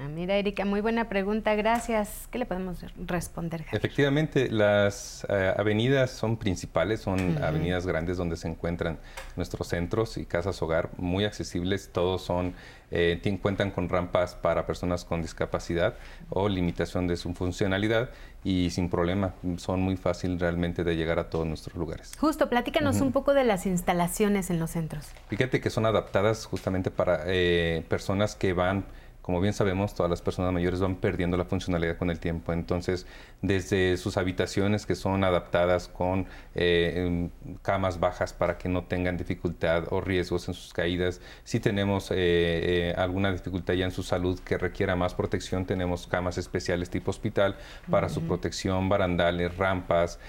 Ah, 0.00 0.06
mira, 0.06 0.36
Erika, 0.36 0.64
muy 0.64 0.80
buena 0.80 1.08
pregunta, 1.08 1.56
gracias. 1.56 2.28
¿Qué 2.30 2.38
le 2.38 2.46
podemos 2.46 2.84
responder? 3.04 3.64
Efectivamente, 3.72 4.48
las 4.48 5.26
eh, 5.28 5.52
avenidas 5.56 6.12
son 6.12 6.36
principales, 6.36 7.00
son 7.00 7.42
avenidas 7.42 7.84
grandes 7.84 8.16
donde 8.16 8.36
se 8.36 8.46
encuentran 8.46 9.00
nuestros 9.34 9.66
centros 9.66 10.16
y 10.16 10.24
casas 10.24 10.62
hogar 10.62 10.90
muy 10.98 11.24
accesibles. 11.24 11.90
Todos 11.92 12.22
son 12.22 12.54
eh, 12.92 13.38
cuentan 13.42 13.72
con 13.72 13.88
rampas 13.88 14.36
para 14.36 14.66
personas 14.66 15.04
con 15.04 15.20
discapacidad 15.20 15.94
o 16.30 16.48
limitación 16.48 17.08
de 17.08 17.16
su 17.16 17.34
funcionalidad 17.34 18.10
y 18.44 18.70
sin 18.70 18.88
problema, 18.88 19.34
son 19.56 19.80
muy 19.80 19.96
fácil 19.96 20.38
realmente 20.38 20.84
de 20.84 20.94
llegar 20.94 21.18
a 21.18 21.28
todos 21.28 21.44
nuestros 21.44 21.76
lugares. 21.76 22.12
Justo, 22.18 22.48
platícanos 22.48 23.00
un 23.00 23.10
poco 23.10 23.34
de 23.34 23.44
las 23.44 23.66
instalaciones 23.66 24.48
en 24.50 24.60
los 24.60 24.70
centros. 24.70 25.06
Fíjate 25.28 25.60
que 25.60 25.70
son 25.70 25.86
adaptadas 25.86 26.46
justamente 26.46 26.90
para 26.90 27.22
eh, 27.26 27.84
personas 27.88 28.36
que 28.36 28.52
van 28.52 28.84
como 29.28 29.42
bien 29.42 29.52
sabemos, 29.52 29.92
todas 29.92 30.08
las 30.08 30.22
personas 30.22 30.54
mayores 30.54 30.80
van 30.80 30.96
perdiendo 30.96 31.36
la 31.36 31.44
funcionalidad 31.44 31.98
con 31.98 32.08
el 32.08 32.18
tiempo. 32.18 32.54
Entonces, 32.54 33.06
desde 33.42 33.98
sus 33.98 34.16
habitaciones 34.16 34.86
que 34.86 34.94
son 34.94 35.22
adaptadas 35.22 35.86
con 35.86 36.24
eh, 36.54 37.28
camas 37.60 38.00
bajas 38.00 38.32
para 38.32 38.56
que 38.56 38.70
no 38.70 38.84
tengan 38.84 39.18
dificultad 39.18 39.84
o 39.90 40.00
riesgos 40.00 40.48
en 40.48 40.54
sus 40.54 40.72
caídas, 40.72 41.20
si 41.44 41.60
tenemos 41.60 42.10
eh, 42.10 42.14
eh, 42.16 42.94
alguna 42.96 43.30
dificultad 43.30 43.74
ya 43.74 43.84
en 43.84 43.90
su 43.90 44.02
salud 44.02 44.40
que 44.40 44.56
requiera 44.56 44.96
más 44.96 45.12
protección, 45.12 45.66
tenemos 45.66 46.06
camas 46.06 46.38
especiales 46.38 46.88
tipo 46.88 47.10
hospital 47.10 47.58
para 47.90 48.08
su 48.08 48.22
protección, 48.22 48.88
barandales, 48.88 49.58
rampas, 49.58 50.20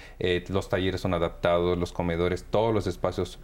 los 0.49 0.67
talleres 0.67 0.99
son 0.99 1.13
adaptados, 1.13 1.77
los 1.77 1.93
comedores, 1.93 2.43
todos 2.43 2.73
los 2.73 2.85
espacios 2.85 3.39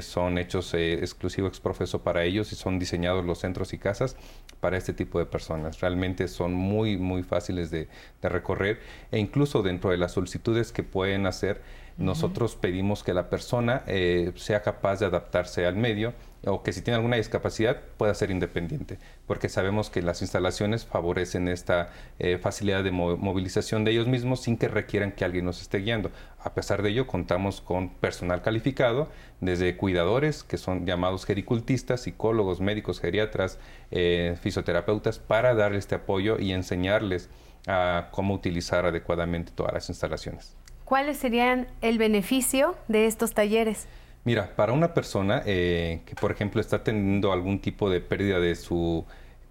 son 0.00 0.38
hechos 0.38 0.72
exclusivos 0.74 1.50
ex 1.50 1.60
profeso 1.60 2.02
para 2.02 2.24
ellos 2.24 2.52
y 2.52 2.56
son 2.56 2.78
diseñados 2.78 3.24
los 3.24 3.40
centros 3.40 3.72
y 3.72 3.78
casas 3.78 4.16
para 4.60 4.76
este 4.76 4.92
tipo 4.92 5.18
de 5.18 5.26
personas. 5.26 5.80
Realmente 5.80 6.28
son 6.28 6.54
muy, 6.54 6.96
muy 6.96 7.22
fáciles 7.22 7.70
de, 7.70 7.88
recorrer 8.22 8.80
e 9.12 9.18
incluso 9.18 9.62
dentro 9.62 9.90
de 9.90 9.98
las 9.98 10.12
solicitudes 10.12 10.72
que 10.72 10.82
pueden 10.82 11.26
hacer, 11.26 11.62
nosotros 11.96 12.56
pedimos 12.56 13.04
que 13.04 13.14
la 13.14 13.30
persona 13.30 13.84
eh, 13.86 14.32
sea 14.34 14.62
capaz 14.62 14.98
de 14.98 15.06
adaptarse 15.06 15.64
al 15.64 15.76
medio 15.76 16.12
o 16.46 16.62
que 16.62 16.72
si 16.72 16.80
tiene 16.80 16.96
alguna 16.96 17.16
discapacidad 17.16 17.80
pueda 17.96 18.14
ser 18.14 18.30
independiente, 18.30 18.98
porque 19.26 19.48
sabemos 19.48 19.90
que 19.90 20.00
las 20.00 20.22
instalaciones 20.22 20.84
favorecen 20.84 21.48
esta 21.48 21.90
eh, 22.18 22.38
facilidad 22.38 22.84
de 22.84 22.92
movilización 22.92 23.84
de 23.84 23.90
ellos 23.90 24.06
mismos 24.06 24.42
sin 24.42 24.56
que 24.56 24.68
requieran 24.68 25.12
que 25.12 25.24
alguien 25.24 25.44
nos 25.44 25.60
esté 25.60 25.78
guiando. 25.78 26.10
A 26.38 26.54
pesar 26.54 26.82
de 26.82 26.90
ello, 26.90 27.06
contamos 27.06 27.60
con 27.60 27.88
personal 27.88 28.42
calificado, 28.42 29.08
desde 29.40 29.76
cuidadores, 29.76 30.44
que 30.44 30.56
son 30.56 30.86
llamados 30.86 31.24
gericultistas, 31.24 32.02
psicólogos, 32.02 32.60
médicos, 32.60 33.00
geriatras, 33.00 33.58
eh, 33.90 34.36
fisioterapeutas, 34.40 35.18
para 35.18 35.54
darles 35.54 35.80
este 35.80 35.96
apoyo 35.96 36.38
y 36.38 36.52
enseñarles 36.52 37.28
a 37.66 38.08
cómo 38.12 38.34
utilizar 38.34 38.86
adecuadamente 38.86 39.52
todas 39.54 39.74
las 39.74 39.88
instalaciones. 39.88 40.56
¿Cuáles 40.84 41.16
serían 41.16 41.66
el 41.80 41.98
beneficio 41.98 42.76
de 42.86 43.06
estos 43.06 43.34
talleres? 43.34 43.88
Mira, 44.26 44.56
para 44.56 44.72
una 44.72 44.92
persona 44.92 45.40
eh, 45.46 46.00
que, 46.04 46.16
por 46.16 46.32
ejemplo, 46.32 46.60
está 46.60 46.82
teniendo 46.82 47.32
algún 47.32 47.60
tipo 47.60 47.88
de 47.88 48.00
pérdida 48.00 48.40
de 48.40 48.56
su 48.56 49.04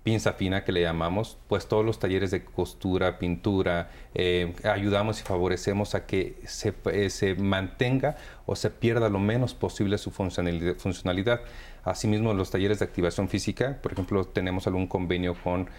pinza 0.04 0.34
fina 0.34 0.66
que 0.66 0.74
le 0.74 0.82
llamamos, 0.82 1.38
pues 1.48 1.66
todos 1.66 1.86
los 1.86 1.98
talleres 1.98 2.30
de 2.30 2.44
costura, 2.44 3.18
pintura, 3.18 3.90
eh, 4.14 4.54
ayudamos 4.66 5.22
y 5.22 5.24
favorecemos 5.24 5.96
a 5.96 6.06
que 6.06 6.36
se, 6.46 6.74
eh, 6.92 7.10
se, 7.10 7.36
mantenga 7.36 8.18
o 8.46 8.58
se 8.58 8.70
pierda 8.70 9.08
lo 9.08 9.18
menos 9.18 9.54
posible 9.54 9.98
su 9.98 10.12
funcionalidad. 10.12 11.40
Asimismo, 11.86 12.34
los 12.34 12.52
talleres 12.52 12.80
de 12.80 12.86
activación 12.86 13.30
física, 13.30 13.80
por 13.82 13.94
ejemplo, 13.94 14.26
tenemos 14.26 14.68
algún 14.68 14.88
convenio 14.88 15.36
con 15.42 15.70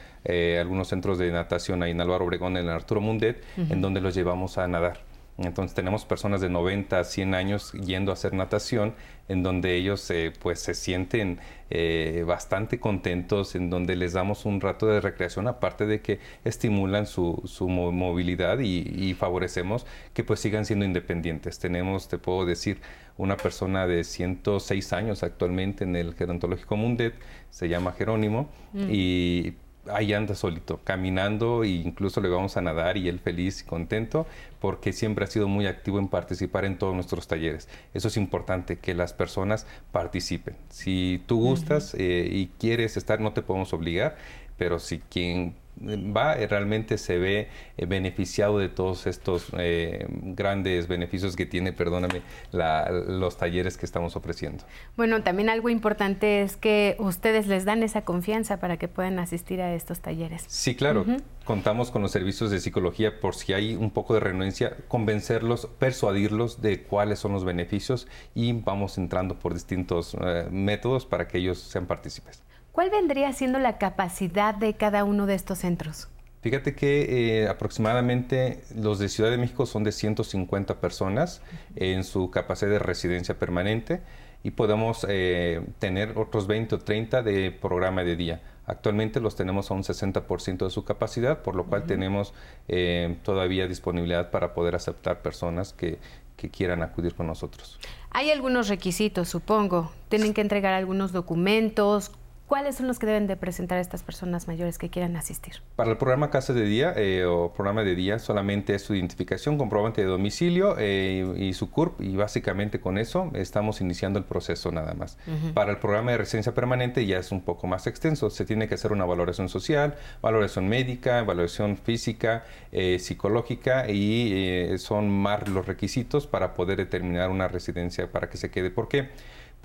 algunos 0.59 0.89
centros 0.89 1.19
de 1.19 1.31
natación 1.31 1.83
ahí 1.83 1.91
en 1.91 2.01
Álvaro 2.01 2.25
Obregón, 2.25 2.57
en 2.57 2.71
Arturo 2.71 3.03
Mundet, 3.03 3.45
en 3.59 3.83
donde 3.83 4.01
los 4.01 4.15
llevamos 4.15 4.57
a 4.57 4.67
nadar. 4.67 5.06
Entonces 5.39 5.75
tenemos 5.75 6.05
personas 6.07 6.41
de 6.41 6.49
90 6.49 6.99
a 6.99 7.05
100 7.05 7.35
años 7.35 7.73
yendo 7.73 8.11
a 8.11 8.15
hacer 8.15 8.33
natación, 8.33 8.95
en 9.29 9.43
donde 9.43 9.75
ellos 9.75 10.09
eh, 10.11 10.33
pues 10.41 10.61
se 10.61 10.73
sienten 10.73 11.41
eh, 11.69 12.25
bastante 12.27 12.81
contentos, 12.81 13.55
en 13.55 13.69
donde 13.69 13.97
les 13.97 14.15
damos 14.15 14.47
un 14.47 14.61
rato 14.61 14.87
de 14.87 15.01
recreación, 15.01 15.47
aparte 15.47 15.85
de 15.85 16.01
que 16.01 16.21
estimulan 16.45 17.07
su, 17.07 17.43
movilidad 17.69 18.61
y, 18.61 19.15
favorecemos 19.15 19.87
que 20.15 20.25
pues 20.25 20.41
sigan 20.41 20.65
siendo 20.65 20.85
independientes. 20.85 21.59
Tenemos, 21.59 22.09
te 22.09 22.19
puedo 22.19 22.47
decir, 22.47 22.81
una 23.19 23.37
persona 23.37 23.87
de 23.87 24.05
106 24.05 24.93
años 24.93 25.23
actualmente 25.23 25.85
en 25.85 25.97
el 25.97 26.15
gerontológico 26.15 26.77
Mundet, 26.77 27.15
se 27.51 27.69
llama 27.69 27.93
Jerónimo, 27.93 28.49
mm. 28.73 28.89
y 28.91 29.55
ahí 29.91 30.13
anda 30.13 30.35
solito, 30.35 30.81
caminando 30.85 31.65
e 31.65 31.69
incluso 31.69 32.21
le 32.21 32.29
vamos 32.29 32.57
a 32.57 32.61
nadar 32.61 32.97
y 32.97 33.09
él 33.09 33.19
feliz 33.19 33.63
y 33.63 33.65
contento 33.65 34.27
porque 34.61 34.93
siempre 34.93 35.25
ha 35.25 35.29
sido 35.29 35.49
muy 35.49 35.67
activo 35.67 35.99
en 35.99 36.09
participar 36.09 36.65
en 36.65 36.79
todos 36.79 36.95
nuestros 36.95 37.29
talleres. 37.29 37.69
Eso 37.95 38.09
es 38.09 38.17
importante, 38.17 38.79
que 38.79 38.95
las 38.95 39.13
personas 39.13 39.67
participen. 39.93 40.57
Si 40.69 41.23
tú 41.27 41.41
gustas 41.41 41.95
eh, 41.95 42.29
y 42.31 42.47
quieres 42.59 42.97
estar, 42.97 43.21
no 43.21 43.33
te 43.33 43.43
podemos 43.43 43.73
obligar, 43.73 44.17
pero 44.57 44.79
si 44.79 44.99
quien 44.99 45.55
va, 45.81 46.35
eh, 46.35 46.47
realmente 46.47 46.99
se 46.99 47.19
ve 47.19 47.49
eh, 47.77 47.87
beneficiado 47.87 48.59
de 48.59 48.69
todos 48.69 49.07
estos 49.07 49.49
eh, 49.59 50.07
grandes 50.09 50.89
beneficios 50.89 51.37
que 51.37 51.47
tiene, 51.47 51.73
perdóname, 51.73 52.23
los 52.53 53.37
talleres 53.37 53.77
que 53.77 53.87
estamos 53.87 54.17
ofreciendo. 54.17 54.65
Bueno, 54.97 55.23
también 55.23 55.49
algo 55.49 55.69
importante 55.69 56.43
es 56.43 56.57
que 56.57 56.97
ustedes 56.99 57.47
les 57.47 57.65
dan 57.65 57.83
esa 57.83 58.03
confianza 58.03 58.59
para 58.59 58.79
que 58.79 58.89
puedan 58.89 59.19
asistir 59.19 59.61
a 59.61 59.75
estos 59.75 60.01
talleres. 60.01 60.45
Sí, 60.49 60.75
claro. 60.75 61.05
Contamos 61.45 61.91
con 61.91 62.03
los 62.03 62.11
servicios 62.11 62.51
de 62.51 62.61
psicología 62.61 63.21
por 63.21 63.35
si 63.35 63.53
hay 63.53 63.77
un 63.77 63.91
poco 63.91 64.15
de 64.15 64.21
renuencia, 64.21 64.77
convencerlos, 64.89 65.69
persuadirlos 65.79 66.61
de 66.61 66.83
cuáles 66.83 67.19
son 67.19 67.33
los 67.33 67.45
beneficios 67.45 68.09
y 68.35 68.53
vamos 68.53 68.99
entrando 68.99 69.39
por 69.39 69.55
distintos 69.55 70.17
métodos 70.51 71.07
para 71.07 71.29
que 71.29 71.39
ellos 71.39 71.59
sean 71.59 71.87
partícipes. 71.87 72.43
¿Cuál 72.77 72.91
vendría 72.91 73.33
siendo 73.33 73.59
la 73.59 73.79
capacidad 73.79 74.55
de 74.55 74.75
cada 74.75 75.05
uno 75.05 75.25
de 75.25 75.35
estos 75.35 75.61
centros? 75.61 76.09
Fíjate 76.43 76.75
que 76.75 77.41
eh, 77.41 77.49
aproximadamente 77.49 78.65
los 78.75 78.99
de 78.99 79.09
Ciudad 79.09 79.31
de 79.31 79.39
México 79.39 79.65
son 79.65 79.83
de 79.83 79.93
150 79.93 80.79
personas 80.79 81.41
en 81.75 82.05
su 82.05 82.31
capacidad 82.31 82.71
de 82.71 82.79
residencia 82.79 83.39
permanente 83.39 84.03
y 84.43 84.51
podemos 84.51 85.07
eh, 85.09 85.63
tener 85.79 86.19
otros 86.19 86.47
20 86.47 86.75
o 86.75 86.79
30 86.79 87.23
de 87.23 87.51
programa 87.51 88.05
de 88.05 88.15
día. 88.15 88.43
Actualmente 88.67 89.21
los 89.21 89.37
tenemos 89.37 89.71
a 89.71 89.75
un 89.75 89.83
60% 89.83 90.67
de 90.67 90.71
su 90.71 90.85
capacidad, 90.85 91.41
por 91.41 91.55
lo 91.55 91.65
cual 91.65 91.85
tenemos 91.87 92.35
eh, 92.69 93.17
todavía 93.23 93.67
disponibilidad 93.67 94.31
para 94.31 94.53
poder 94.53 94.75
aceptar 94.75 95.23
personas 95.23 95.73
que, 95.73 95.99
que 96.37 96.51
quieran 96.51 96.83
acudir 96.83 97.15
con 97.15 97.27
nosotros. 97.27 97.81
Hay 98.11 98.31
algunos 98.31 98.69
requisitos, 98.69 99.31
supongo. 99.31 99.93
Tienen 100.11 100.35
que 100.35 100.43
entregar 100.43 100.75
algunos 100.75 101.13
documentos. 101.13 102.13
¿Cuáles 102.47 102.77
son 102.77 102.87
los 102.87 103.01
que 103.01 103.07
deben 103.07 103.27
de 103.27 103.37
presentar 103.37 103.79
estas 103.79 104.05
personas 104.05 104.47
mayores 104.47 104.79
que 104.79 104.89
quieran 104.89 105.17
asistir? 105.17 105.55
Para 105.75 105.91
el 105.91 105.97
programa 105.97 106.31
Casa 106.31 106.53
de 106.53 106.65
Día 106.65 106.95
eh, 106.97 107.25
o 107.25 107.53
programa 107.53 107.83
de 107.83 107.97
día 107.97 108.21
solamente 108.21 108.77
es 108.77 108.83
su 108.83 108.95
identificación, 108.95 109.59
comprobante 109.59 110.03
de 110.03 110.07
domicilio 110.07 110.77
eh, 110.79 111.27
y 111.37 111.55
su 111.55 111.73
CURP 111.73 112.01
y 112.01 112.15
básicamente 112.15 112.79
con 112.79 112.99
eso 112.99 113.33
estamos 113.35 113.81
iniciando 113.81 114.21
el 114.21 114.25
proceso 114.25 114.71
nada 114.71 114.95
más. 114.95 115.19
Para 115.55 115.73
el 115.73 115.79
programa 115.79 116.13
de 116.13 116.19
residencia 116.19 116.55
permanente 116.55 117.05
ya 117.05 117.19
es 117.19 117.33
un 117.33 117.41
poco 117.41 117.67
más 117.67 117.89
extenso, 117.89 118.31
se 118.31 118.45
tiene 118.45 118.69
que 118.69 118.77
hacer 118.77 118.93
una 118.93 119.05
valoración 119.05 119.49
social, 119.49 119.97
valoración 120.23 120.69
médica, 120.69 121.25
valoración 121.25 121.77
física, 121.77 122.45
eh, 122.71 123.01
psicológica 123.01 123.91
y 123.91 124.79
son 124.79 125.11
más 125.11 125.49
los 125.49 125.67
requisitos 125.67 126.29
para 126.29 126.55
poder 126.55 126.79
determinar 126.79 127.29
una 127.31 127.49
residencia 127.49 128.13
para 128.13 128.31
que 128.31 128.37
se 128.37 128.53
quede. 128.53 128.71
¿Por 128.71 128.87
qué? 128.87 129.09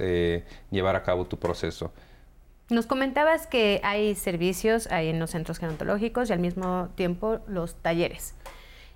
llevar 0.71 0.95
a 0.95 1.03
cabo 1.03 1.25
tu 1.25 1.37
proceso. 1.37 1.91
Nos 2.69 2.85
comentabas 2.85 3.45
que 3.45 3.81
hay 3.83 4.15
servicios 4.15 4.87
ahí 4.91 5.09
en 5.09 5.19
los 5.19 5.31
centros 5.31 5.59
gerontológicos 5.59 6.29
y 6.29 6.33
al 6.33 6.39
mismo 6.39 6.89
tiempo 6.95 7.39
los 7.47 7.75
talleres. 7.75 8.35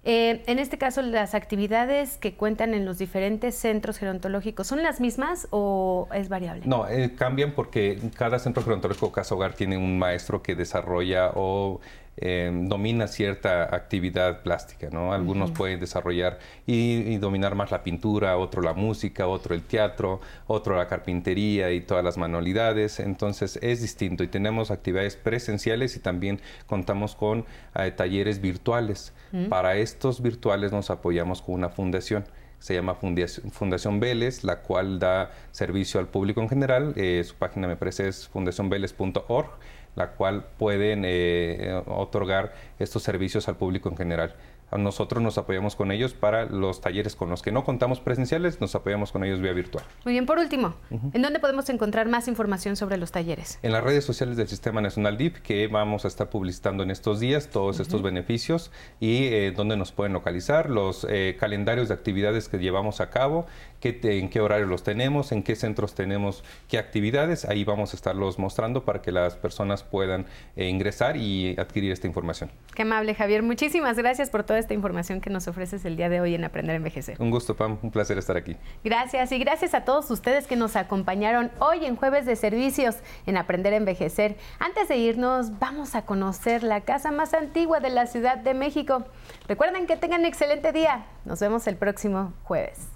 Eh, 0.10 0.42
en 0.48 0.58
este 0.58 0.78
caso, 0.78 1.02
las 1.02 1.36
actividades 1.36 2.16
que 2.16 2.34
cuentan 2.34 2.74
en 2.74 2.86
los 2.86 2.98
diferentes 2.98 3.56
centros 3.56 3.98
gerontológicos, 3.98 4.66
¿son 4.66 4.82
las 4.82 5.02
mismas 5.02 5.50
o 5.50 6.08
es 6.14 6.30
variable? 6.30 6.64
No, 6.66 6.88
eh, 6.88 7.14
cambian 7.16 7.52
porque 7.52 8.00
cada 8.16 8.40
centro 8.40 8.64
gerontológico, 8.64 9.12
casa 9.12 9.36
hogar, 9.36 9.54
tiene 9.54 9.76
un 9.76 10.00
maestro 10.00 10.42
que 10.42 10.56
desarrolla 10.56 11.32
o 11.36 11.82
Em, 12.20 12.68
domina 12.68 13.08
cierta 13.08 13.76
actividad 13.76 14.42
plástica, 14.42 14.90
¿no? 14.92 15.14
Algunos 15.14 15.52
pueden 15.52 15.80
desarrollar 15.80 16.40
y, 16.66 17.16
dominar 17.18 17.54
más 17.54 17.70
la 17.70 17.84
pintura, 17.84 18.38
otro 18.38 18.64
la 18.64 18.74
música, 18.74 19.28
otro 19.28 19.54
el 19.54 19.62
teatro, 19.62 20.20
otro 20.48 20.76
la 20.76 20.88
carpintería 20.88 21.72
y 21.72 21.82
todas 21.82 22.04
las 22.04 22.18
manualidades. 22.18 23.00
Entonces 23.00 23.60
es 23.62 23.82
distinto 23.82 24.24
y 24.24 24.28
tenemos 24.28 24.72
actividades 24.72 25.16
presenciales 25.16 25.96
y 25.96 26.00
también 26.00 26.40
contamos 26.66 27.14
con 27.16 27.46
eh, 27.76 27.92
talleres 27.92 28.42
virtuales. 28.42 29.14
Para 29.50 29.76
estos 29.76 30.22
virtuales 30.22 30.72
nos 30.72 30.90
apoyamos 30.90 31.42
con 31.42 31.56
una 31.56 31.70
fundación 31.70 32.26
se 32.60 32.74
llama 32.74 32.96
Fundación, 32.96 34.00
Vélez, 34.00 34.44
la 34.44 34.62
cual 34.62 35.00
da 35.00 35.32
servicio 35.52 36.00
al 36.00 36.08
público 36.08 36.42
en 36.42 36.50
general. 36.50 36.94
Eh, 36.96 37.24
su 37.24 37.36
página 37.36 37.68
me 37.68 37.76
parece 37.76 38.08
es 38.08 38.28
fundacionveles.org 38.28 39.50
la 39.98 40.12
cual 40.12 40.46
pueden 40.60 41.04
eh, 41.06 41.82
otorgar 41.88 42.54
estos 42.78 43.02
servicios 43.02 43.48
al 43.48 43.58
público 43.58 43.90
en 43.90 43.98
general. 43.98 44.36
Nosotros 44.72 45.24
nos 45.24 45.38
apoyamos 45.38 45.76
con 45.76 45.92
ellos 45.92 46.14
para 46.14 46.46
los 46.46 46.82
talleres 46.82 47.16
con 47.16 47.30
los 47.30 47.42
que 47.42 47.52
no 47.52 47.64
contamos 47.64 48.00
presenciales, 48.00 48.60
nos 48.60 48.76
apoyamos 48.76 49.12
con 49.12 49.24
ellos 49.24 49.40
vía 49.40 49.54
virtual. 49.54 49.86
Muy 50.04 50.14
bien, 50.14 50.26
por 50.26 50.40
último, 50.40 50.76
¿en 50.92 51.22
dónde 51.22 51.40
podemos 51.40 51.70
encontrar 51.70 52.10
más 52.10 52.28
información 52.28 52.76
sobre 52.76 52.98
los 52.98 53.12
talleres? 53.12 53.60
En 53.64 53.72
las 53.72 53.84
redes 53.84 54.04
sociales 54.04 54.36
del 54.36 54.48
Sistema 54.48 54.82
Nacional 54.82 55.18
DIP, 55.18 55.38
que 55.38 55.68
vamos 55.68 56.06
a 56.06 56.10
estar 56.10 56.30
publicitando 56.30 56.84
en 56.84 56.92
estos 56.92 57.20
días 57.20 57.48
todos 57.50 57.80
estos 57.80 58.02
beneficios 58.02 58.72
y 59.00 59.26
eh, 59.26 59.54
dónde 59.56 59.78
nos 59.78 59.92
pueden 59.92 60.14
localizar, 60.14 60.70
los 60.70 61.08
eh, 61.10 61.38
calendarios 61.40 61.88
de 61.88 61.94
actividades 61.94 62.50
que 62.50 62.58
llevamos 62.58 63.00
a 63.00 63.10
cabo, 63.10 63.46
qué 63.80 64.00
en 64.04 64.30
qué 64.30 64.42
horario 64.42 64.66
los 64.66 64.84
tenemos, 64.84 65.32
en 65.32 65.44
qué 65.44 65.56
centros 65.56 65.96
tenemos 65.96 66.44
qué 66.68 66.78
actividades, 66.78 67.46
ahí 67.46 67.64
vamos 67.64 67.94
a 67.94 67.98
estarlos 67.98 68.40
mostrando 68.40 68.84
para 68.84 69.02
que 69.02 69.12
las 69.12 69.36
personas 69.36 69.84
puedan 69.84 70.26
eh, 70.56 70.68
ingresar 70.68 71.18
y 71.18 71.56
adquirir 71.58 71.92
esta 71.92 72.08
información. 72.08 72.52
Qué 72.76 72.82
amable, 72.82 73.16
Javier. 73.16 73.44
Muchísimas 73.44 73.98
gracias 73.98 74.30
por 74.30 74.44
todo 74.44 74.57
esta 74.60 74.74
información 74.74 75.22
que 75.22 75.30
nos 75.30 75.48
ofreces 75.48 75.86
el 75.86 75.96
día 75.96 76.10
de 76.10 76.22
hoy 76.22 76.36
en 76.36 76.44
Aprender 76.44 76.74
a 76.74 76.78
Envejecer. 76.78 77.18
Un 77.20 77.32
gusto, 77.32 77.56
Pam, 77.56 77.78
un 77.82 77.92
placer 77.92 78.18
estar 78.18 78.38
aquí. 78.38 78.56
Gracias 78.84 79.32
y 79.32 79.40
gracias 79.40 79.74
a 79.74 79.86
todos 79.86 80.10
ustedes 80.12 80.48
que 80.48 80.56
nos 80.56 80.76
acompañaron 80.76 81.52
hoy 81.60 81.86
en 81.86 81.96
Jueves 81.96 82.26
de 82.26 82.36
Servicios 82.36 82.96
en 83.26 83.38
Aprender 83.38 83.74
a 83.74 83.78
Envejecer. 83.78 84.38
Antes 84.60 84.88
de 84.88 84.98
irnos, 84.98 85.60
vamos 85.60 85.96
a 85.96 86.04
conocer 86.04 86.64
la 86.64 86.82
casa 86.82 87.12
más 87.12 87.34
antigua 87.34 87.80
de 87.80 87.90
la 87.90 88.08
Ciudad 88.08 88.38
de 88.38 88.54
México. 88.54 89.06
Recuerden 89.48 89.88
que 89.88 89.98
tengan 89.98 90.22
un 90.22 90.26
excelente 90.26 90.72
día. 90.72 91.06
Nos 91.26 91.40
vemos 91.40 91.68
el 91.68 91.76
próximo 91.76 92.34
jueves. 92.44 92.88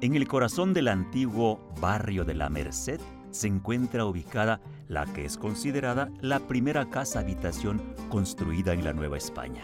En 0.00 0.16
el 0.16 0.26
corazón 0.26 0.74
del 0.74 0.88
antiguo 0.88 1.72
barrio 1.80 2.24
de 2.24 2.34
la 2.34 2.48
Merced 2.50 3.00
se 3.32 3.48
encuentra 3.48 4.04
ubicada 4.04 4.60
la 4.88 5.06
que 5.06 5.24
es 5.24 5.36
considerada 5.36 6.10
la 6.20 6.38
primera 6.38 6.88
casa 6.88 7.20
habitación 7.20 7.82
construida 8.08 8.74
en 8.74 8.84
la 8.84 8.92
Nueva 8.92 9.16
España. 9.16 9.62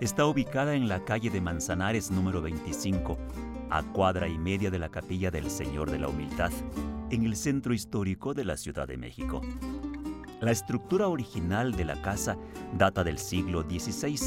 Está 0.00 0.26
ubicada 0.26 0.74
en 0.74 0.88
la 0.88 1.04
calle 1.04 1.30
de 1.30 1.40
Manzanares 1.40 2.10
número 2.10 2.42
25, 2.42 3.16
a 3.70 3.82
cuadra 3.84 4.26
y 4.26 4.36
media 4.36 4.70
de 4.70 4.80
la 4.80 4.88
capilla 4.88 5.30
del 5.30 5.48
Señor 5.48 5.90
de 5.92 6.00
la 6.00 6.08
Humildad, 6.08 6.50
en 7.10 7.24
el 7.24 7.36
centro 7.36 7.72
histórico 7.72 8.34
de 8.34 8.44
la 8.44 8.56
Ciudad 8.56 8.88
de 8.88 8.96
México. 8.96 9.42
La 10.40 10.50
estructura 10.50 11.06
original 11.06 11.70
de 11.76 11.84
la 11.84 12.02
casa 12.02 12.36
data 12.76 13.04
del 13.04 13.18
siglo 13.18 13.62
XVI, 13.62 14.18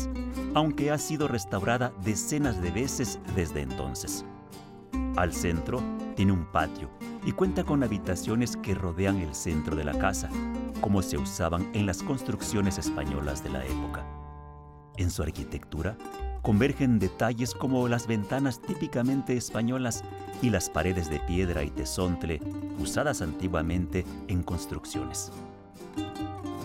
aunque 0.54 0.92
ha 0.92 0.98
sido 0.98 1.28
restaurada 1.28 1.92
decenas 2.06 2.62
de 2.62 2.72
veces 2.72 3.20
desde 3.36 3.62
entonces. 3.62 4.26
Al 5.16 5.32
centro 5.34 5.82
tiene 6.16 6.34
un 6.34 6.46
patio 6.46 6.90
y 7.26 7.32
cuenta 7.32 7.64
con 7.64 7.84
habitaciones 7.84 8.58
que 8.58 8.76
rodean 8.76 9.18
el 9.22 9.34
centro 9.34 9.74
de 9.74 9.86
la 9.86 9.98
casa, 9.98 10.30
como 10.82 11.02
se 11.02 11.18
usaban 11.18 11.70
en 11.74 11.86
las 11.86 12.04
construcciones 12.04 12.78
españolas 12.78 13.42
de 13.42 13.50
la 13.50 13.66
época. 13.66 14.06
En 14.98 15.10
su 15.10 15.24
arquitectura 15.24 15.98
convergen 16.42 17.00
detalles 17.00 17.54
como 17.54 17.88
las 17.88 18.08
ventanas 18.08 18.62
típicamente 18.62 19.38
españolas 19.38 20.04
y 20.42 20.50
las 20.50 20.70
paredes 20.70 21.10
de 21.10 21.20
piedra 21.22 21.64
y 21.64 21.70
tesontle 21.70 22.42
usadas 22.78 23.22
antiguamente 23.22 24.04
en 24.28 24.44
construcciones. 24.44 25.32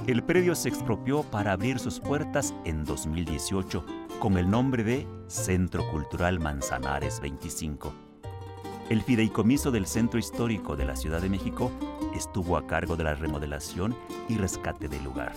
El 0.09 0.25
predio 0.25 0.57
se 0.57 0.69
expropió 0.69 1.23
para 1.23 1.53
abrir 1.53 1.79
sus 1.79 2.01
puertas 2.01 2.53
en 2.65 2.85
2018 2.85 3.85
con 4.19 4.37
el 4.39 4.51
nombre 4.51 4.83
de 4.83 5.07
Centro 5.29 5.89
Cultural 5.93 6.41
Manzanares 6.41 7.21
25 7.21 8.10
el 8.91 9.03
fideicomiso 9.03 9.71
del 9.71 9.87
Centro 9.87 10.19
Histórico 10.19 10.77
de 10.77 10.85
la 10.85 10.97
Ciudad 10.97 11.23
de 11.23 11.29
México 11.29 11.71
estuvo 12.15 12.57
a 12.57 12.67
cargo 12.67 12.97
de 12.97 13.05
la 13.05 13.15
remodelación 13.15 13.95
y 14.29 14.37
rescate 14.37 14.89
del 14.89 15.05
lugar. 15.05 15.33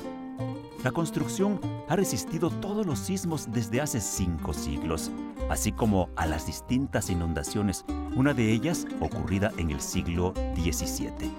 La 0.83 0.91
construcción 0.91 1.61
ha 1.87 1.95
resistido 1.95 2.49
todos 2.49 2.85
los 2.85 2.97
sismos 2.97 3.51
desde 3.51 3.79
hace 3.79 4.01
cinco 4.01 4.53
siglos, 4.53 5.11
así 5.49 5.71
como 5.71 6.09
a 6.15 6.25
las 6.25 6.47
distintas 6.47 7.11
inundaciones, 7.11 7.85
una 8.15 8.33
de 8.33 8.51
ellas 8.51 8.87
ocurrida 8.99 9.51
en 9.57 9.69
el 9.69 9.79
siglo 9.81 10.33
XVII. 10.55 11.31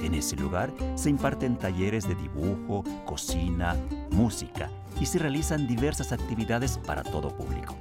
En 0.00 0.14
ese 0.14 0.36
lugar 0.36 0.72
se 0.94 1.10
imparten 1.10 1.58
talleres 1.58 2.06
de 2.06 2.14
dibujo, 2.14 2.84
cocina, 3.04 3.76
música 4.12 4.70
y 5.00 5.06
se 5.06 5.18
realizan 5.18 5.66
diversas 5.66 6.12
actividades 6.12 6.78
para 6.78 7.02
todo 7.02 7.36
público. 7.36 7.76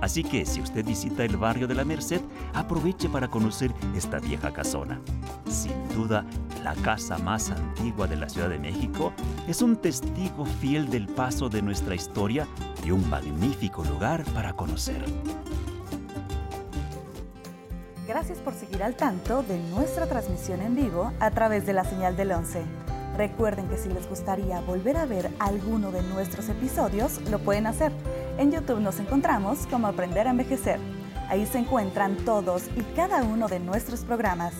Así 0.00 0.22
que 0.22 0.46
si 0.46 0.60
usted 0.60 0.84
visita 0.84 1.24
el 1.24 1.36
barrio 1.36 1.66
de 1.66 1.74
la 1.74 1.84
Merced, 1.84 2.20
aproveche 2.54 3.08
para 3.08 3.28
conocer 3.28 3.72
esta 3.96 4.18
vieja 4.18 4.52
casona. 4.52 5.00
Sin 5.48 5.88
duda, 5.94 6.24
la 6.62 6.74
casa 6.74 7.18
más 7.18 7.50
antigua 7.50 8.06
de 8.06 8.16
la 8.16 8.28
Ciudad 8.28 8.48
de 8.48 8.58
México 8.58 9.12
es 9.48 9.62
un 9.62 9.76
testigo 9.76 10.44
fiel 10.44 10.88
del 10.88 11.08
paso 11.08 11.48
de 11.48 11.62
nuestra 11.62 11.94
historia 11.94 12.46
y 12.84 12.90
un 12.90 13.08
magnífico 13.10 13.84
lugar 13.84 14.24
para 14.34 14.52
conocer. 14.52 15.04
Gracias 18.06 18.38
por 18.38 18.54
seguir 18.54 18.82
al 18.82 18.94
tanto 18.94 19.42
de 19.42 19.58
nuestra 19.70 20.06
transmisión 20.06 20.62
en 20.62 20.74
vivo 20.74 21.12
a 21.20 21.30
través 21.30 21.66
de 21.66 21.74
la 21.74 21.84
señal 21.84 22.16
del 22.16 22.32
11. 22.32 22.62
Recuerden 23.18 23.68
que 23.68 23.76
si 23.76 23.88
les 23.88 24.08
gustaría 24.08 24.60
volver 24.60 24.96
a 24.96 25.04
ver 25.04 25.28
alguno 25.40 25.90
de 25.90 26.02
nuestros 26.04 26.48
episodios, 26.48 27.20
lo 27.30 27.40
pueden 27.40 27.66
hacer 27.66 27.92
en 28.38 28.52
YouTube 28.52 28.80
nos 28.80 29.00
encontramos 29.00 29.66
como 29.66 29.88
Aprender 29.88 30.26
a 30.26 30.30
Envejecer. 30.30 30.78
Ahí 31.28 31.44
se 31.44 31.58
encuentran 31.58 32.16
todos 32.24 32.64
y 32.76 32.82
cada 32.94 33.22
uno 33.24 33.48
de 33.48 33.58
nuestros 33.58 34.00
programas. 34.00 34.54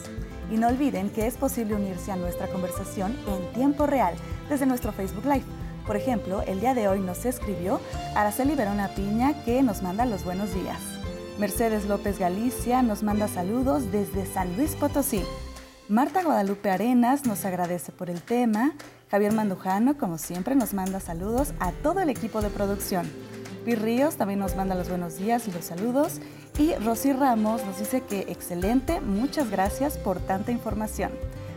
Y 0.51 0.57
no 0.57 0.69
olviden 0.69 1.11
que 1.11 1.27
es 1.27 1.37
posible 1.37 1.77
unirse 1.77 2.11
a 2.11 2.17
nuestra 2.17 2.49
conversación 2.49 3.17
en 3.27 3.53
tiempo 3.53 3.87
real 3.87 4.15
desde 4.49 4.67
nuestro 4.67 4.93
Facebook 4.93 5.25
Live. 5.25 5.45
Por 5.87 5.97
ejemplo, 5.97 6.43
el 6.43 6.61
día 6.61 6.75
de 6.75 6.89
hoy 6.89 7.01
nos 7.01 7.25
escribió 7.25 7.81
Araceli 8.15 8.55
Verona 8.55 8.89
Piña 8.89 9.45
que 9.45 9.63
nos 9.63 9.83
manda 9.83 10.05
los 10.05 10.25
buenos 10.25 10.53
días. 10.53 10.81
Mercedes 11.39 11.87
López 11.87 12.19
Galicia 12.19 12.83
nos 12.83 13.03
manda 13.03 13.29
saludos 13.29 13.93
desde 13.93 14.27
San 14.27 14.57
Luis 14.57 14.75
Potosí. 14.75 15.23
Marta 15.89 16.23
Guadalupe 16.23 16.69
Arenas 16.69 17.25
nos 17.25 17.45
agradece 17.45 17.93
por 17.93 18.11
el 18.11 18.21
tema. 18.21 18.73
Javier 19.11 19.33
Mandujano, 19.33 19.97
como 19.97 20.19
siempre, 20.19 20.55
nos 20.55 20.75
manda 20.75 21.01
saludos 21.01 21.55
a 21.61 21.73
todo 21.73 22.01
el 22.01 22.11
equipo 22.11 22.43
de 22.43 22.51
producción. 22.51 23.09
Ríos 23.75 24.17
también 24.17 24.41
nos 24.41 24.57
manda 24.57 24.75
los 24.75 24.89
buenos 24.89 25.19
días 25.19 25.47
y 25.49 25.53
los 25.53 25.65
saludos. 25.65 26.21
Y 26.59 26.75
Rosy 26.77 27.13
Ramos 27.13 27.65
nos 27.65 27.79
dice 27.79 28.01
que 28.01 28.21
excelente, 28.29 29.01
muchas 29.01 29.51
gracias 29.51 29.97
por 29.99 30.21
tanta 30.21 30.53
información. 30.53 31.13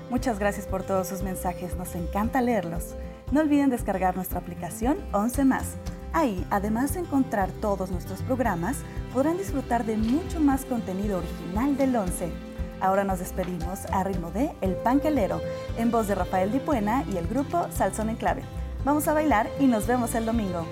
Muchas 0.09 0.39
gracias 0.39 0.67
por 0.67 0.83
todos 0.83 1.07
sus 1.07 1.21
mensajes, 1.21 1.75
nos 1.77 1.95
encanta 1.95 2.41
leerlos. 2.41 2.95
No 3.31 3.39
olviden 3.39 3.69
descargar 3.69 4.15
nuestra 4.15 4.39
aplicación 4.39 4.97
11 5.13 5.45
más. 5.45 5.75
Ahí, 6.13 6.45
además 6.49 6.93
de 6.93 6.99
encontrar 6.99 7.49
todos 7.49 7.89
nuestros 7.91 8.21
programas, 8.21 8.77
podrán 9.13 9.37
disfrutar 9.37 9.85
de 9.85 9.95
mucho 9.95 10.41
más 10.41 10.65
contenido 10.65 11.19
original 11.19 11.77
del 11.77 11.95
11. 11.95 12.29
Ahora 12.81 13.03
nos 13.03 13.19
despedimos 13.19 13.85
a 13.91 14.03
ritmo 14.03 14.31
de 14.31 14.51
El 14.59 14.75
Panquelero, 14.75 15.39
en 15.77 15.91
voz 15.91 16.07
de 16.07 16.15
Rafael 16.15 16.51
Dipuena 16.51 17.05
y 17.11 17.17
el 17.17 17.27
grupo 17.27 17.67
Salsón 17.71 18.09
en 18.09 18.17
Clave. 18.17 18.41
Vamos 18.83 19.07
a 19.07 19.13
bailar 19.13 19.49
y 19.59 19.67
nos 19.67 19.87
vemos 19.87 20.13
el 20.15 20.25
domingo. 20.25 20.65